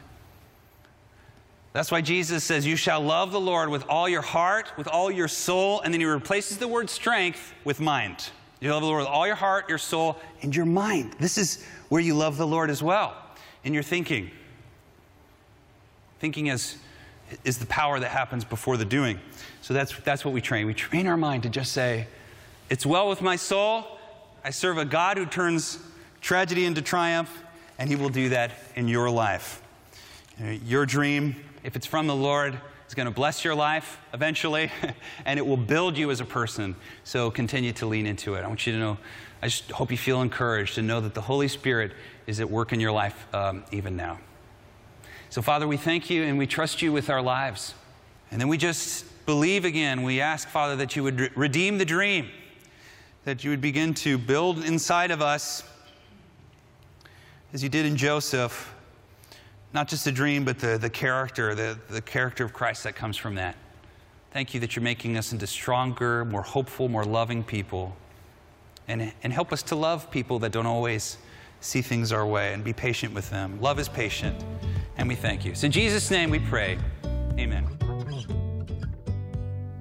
That's 1.73 1.91
why 1.91 2.01
Jesus 2.01 2.43
says, 2.43 2.65
You 2.65 2.75
shall 2.75 3.01
love 3.01 3.31
the 3.31 3.39
Lord 3.39 3.69
with 3.69 3.85
all 3.87 4.09
your 4.09 4.21
heart, 4.21 4.71
with 4.77 4.87
all 4.87 5.09
your 5.09 5.27
soul, 5.27 5.81
and 5.81 5.93
then 5.93 6.01
he 6.01 6.05
replaces 6.05 6.57
the 6.57 6.67
word 6.67 6.89
strength 6.89 7.53
with 7.63 7.79
mind. 7.79 8.29
You 8.59 8.71
love 8.71 8.81
the 8.81 8.87
Lord 8.87 8.99
with 8.99 9.07
all 9.07 9.25
your 9.25 9.35
heart, 9.35 9.69
your 9.69 9.77
soul, 9.77 10.17
and 10.41 10.55
your 10.55 10.65
mind. 10.65 11.15
This 11.19 11.37
is 11.37 11.65
where 11.89 12.01
you 12.01 12.13
love 12.13 12.37
the 12.37 12.45
Lord 12.45 12.69
as 12.69 12.83
well, 12.83 13.15
in 13.63 13.73
your 13.73 13.83
thinking. 13.83 14.29
Thinking 16.19 16.47
is, 16.47 16.77
is 17.43 17.57
the 17.57 17.65
power 17.65 17.99
that 17.99 18.11
happens 18.11 18.45
before 18.45 18.77
the 18.77 18.85
doing. 18.85 19.19
So 19.61 19.73
that's, 19.73 19.97
that's 19.99 20.25
what 20.25 20.33
we 20.33 20.41
train. 20.41 20.67
We 20.67 20.73
train 20.73 21.07
our 21.07 21.17
mind 21.17 21.43
to 21.43 21.49
just 21.49 21.71
say, 21.71 22.07
It's 22.69 22.85
well 22.85 23.07
with 23.07 23.21
my 23.21 23.37
soul. 23.37 23.97
I 24.43 24.49
serve 24.49 24.77
a 24.77 24.85
God 24.85 25.17
who 25.17 25.25
turns 25.25 25.79
tragedy 26.19 26.65
into 26.65 26.81
triumph, 26.81 27.43
and 27.81 27.89
he 27.89 27.95
will 27.95 28.09
do 28.09 28.29
that 28.29 28.51
in 28.75 28.87
your 28.87 29.09
life. 29.09 29.59
Your 30.63 30.85
dream, 30.85 31.35
if 31.63 31.75
it's 31.75 31.87
from 31.87 32.05
the 32.05 32.15
Lord, 32.15 32.55
it's 32.85 32.93
going 32.93 33.07
to 33.07 33.11
bless 33.11 33.43
your 33.43 33.55
life 33.55 33.99
eventually, 34.13 34.71
and 35.25 35.39
it 35.39 35.43
will 35.43 35.57
build 35.57 35.97
you 35.97 36.11
as 36.11 36.19
a 36.19 36.25
person. 36.25 36.75
So 37.05 37.31
continue 37.31 37.73
to 37.73 37.87
lean 37.87 38.05
into 38.05 38.35
it. 38.35 38.43
I 38.43 38.47
want 38.47 38.67
you 38.67 38.73
to 38.73 38.77
know, 38.77 38.97
I 39.41 39.47
just 39.47 39.71
hope 39.71 39.89
you 39.89 39.97
feel 39.97 40.21
encouraged 40.21 40.75
to 40.75 40.83
know 40.83 41.01
that 41.01 41.15
the 41.15 41.21
Holy 41.21 41.47
Spirit 41.47 41.93
is 42.27 42.39
at 42.39 42.47
work 42.47 42.71
in 42.71 42.79
your 42.79 42.91
life 42.91 43.25
um, 43.33 43.63
even 43.71 43.95
now. 43.95 44.19
So, 45.31 45.41
Father, 45.41 45.67
we 45.67 45.77
thank 45.77 46.07
you 46.07 46.21
and 46.21 46.37
we 46.37 46.45
trust 46.45 46.83
you 46.83 46.91
with 46.91 47.09
our 47.09 47.23
lives. 47.23 47.73
And 48.29 48.39
then 48.39 48.47
we 48.47 48.59
just 48.59 49.25
believe 49.25 49.65
again. 49.65 50.03
We 50.03 50.21
ask, 50.21 50.47
Father, 50.47 50.75
that 50.75 50.95
you 50.95 51.01
would 51.01 51.19
re- 51.19 51.29
redeem 51.35 51.79
the 51.79 51.85
dream, 51.85 52.29
that 53.25 53.43
you 53.43 53.49
would 53.49 53.61
begin 53.61 53.95
to 53.95 54.19
build 54.19 54.63
inside 54.63 55.09
of 55.09 55.23
us, 55.23 55.63
as 57.53 57.61
you 57.61 57.69
did 57.69 57.85
in 57.85 57.97
Joseph, 57.97 58.73
not 59.73 59.87
just 59.87 60.07
a 60.07 60.11
dream, 60.11 60.45
but 60.45 60.59
the, 60.59 60.77
the 60.77 60.89
character, 60.89 61.53
the, 61.55 61.77
the 61.89 62.01
character 62.01 62.45
of 62.45 62.53
Christ 62.53 62.83
that 62.83 62.95
comes 62.95 63.17
from 63.17 63.35
that. 63.35 63.55
Thank 64.31 64.53
you 64.53 64.59
that 64.61 64.75
you're 64.75 64.83
making 64.83 65.17
us 65.17 65.33
into 65.33 65.47
stronger, 65.47 66.23
more 66.25 66.41
hopeful, 66.41 66.87
more 66.87 67.03
loving 67.03 67.43
people. 67.43 67.95
And, 68.87 69.13
and 69.23 69.33
help 69.33 69.51
us 69.51 69.63
to 69.63 69.75
love 69.75 70.09
people 70.09 70.39
that 70.39 70.51
don't 70.51 70.65
always 70.65 71.17
see 71.59 71.81
things 71.81 72.11
our 72.11 72.25
way 72.25 72.53
and 72.53 72.63
be 72.63 72.73
patient 72.73 73.13
with 73.13 73.29
them. 73.29 73.59
Love 73.61 73.79
is 73.79 73.87
patient, 73.87 74.43
and 74.97 75.07
we 75.07 75.15
thank 75.15 75.45
you. 75.45 75.53
So 75.53 75.65
in 75.65 75.71
Jesus' 75.71 76.09
name 76.09 76.29
we 76.29 76.39
pray. 76.39 76.77
Amen. 77.37 77.67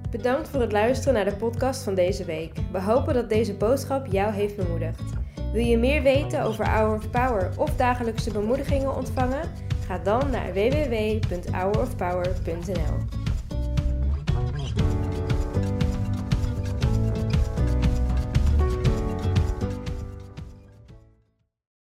Bedankt 0.09 0.49
voor 0.49 0.61
het 0.61 0.71
luisteren 0.71 1.13
naar 1.13 1.25
de 1.25 1.35
podcast 1.35 1.83
van 1.83 1.95
deze 1.95 2.25
week. 2.25 2.53
We 2.71 2.81
hopen 2.81 3.13
dat 3.13 3.29
deze 3.29 3.53
boodschap 3.53 4.05
jou 4.07 4.33
heeft 4.33 4.55
bemoedigd. 4.55 5.20
Wil 5.51 5.65
je 5.65 5.77
meer 5.77 6.01
weten 6.01 6.43
over 6.43 6.65
Hour 6.65 6.95
of 6.95 7.09
Power 7.09 7.51
of 7.57 7.75
dagelijkse 7.75 8.31
bemoedigingen 8.31 8.95
ontvangen? 8.95 9.49
Ga 9.85 9.97
dan 9.97 10.29
naar 10.29 10.53
www.hourofpower.nl. 10.53 13.20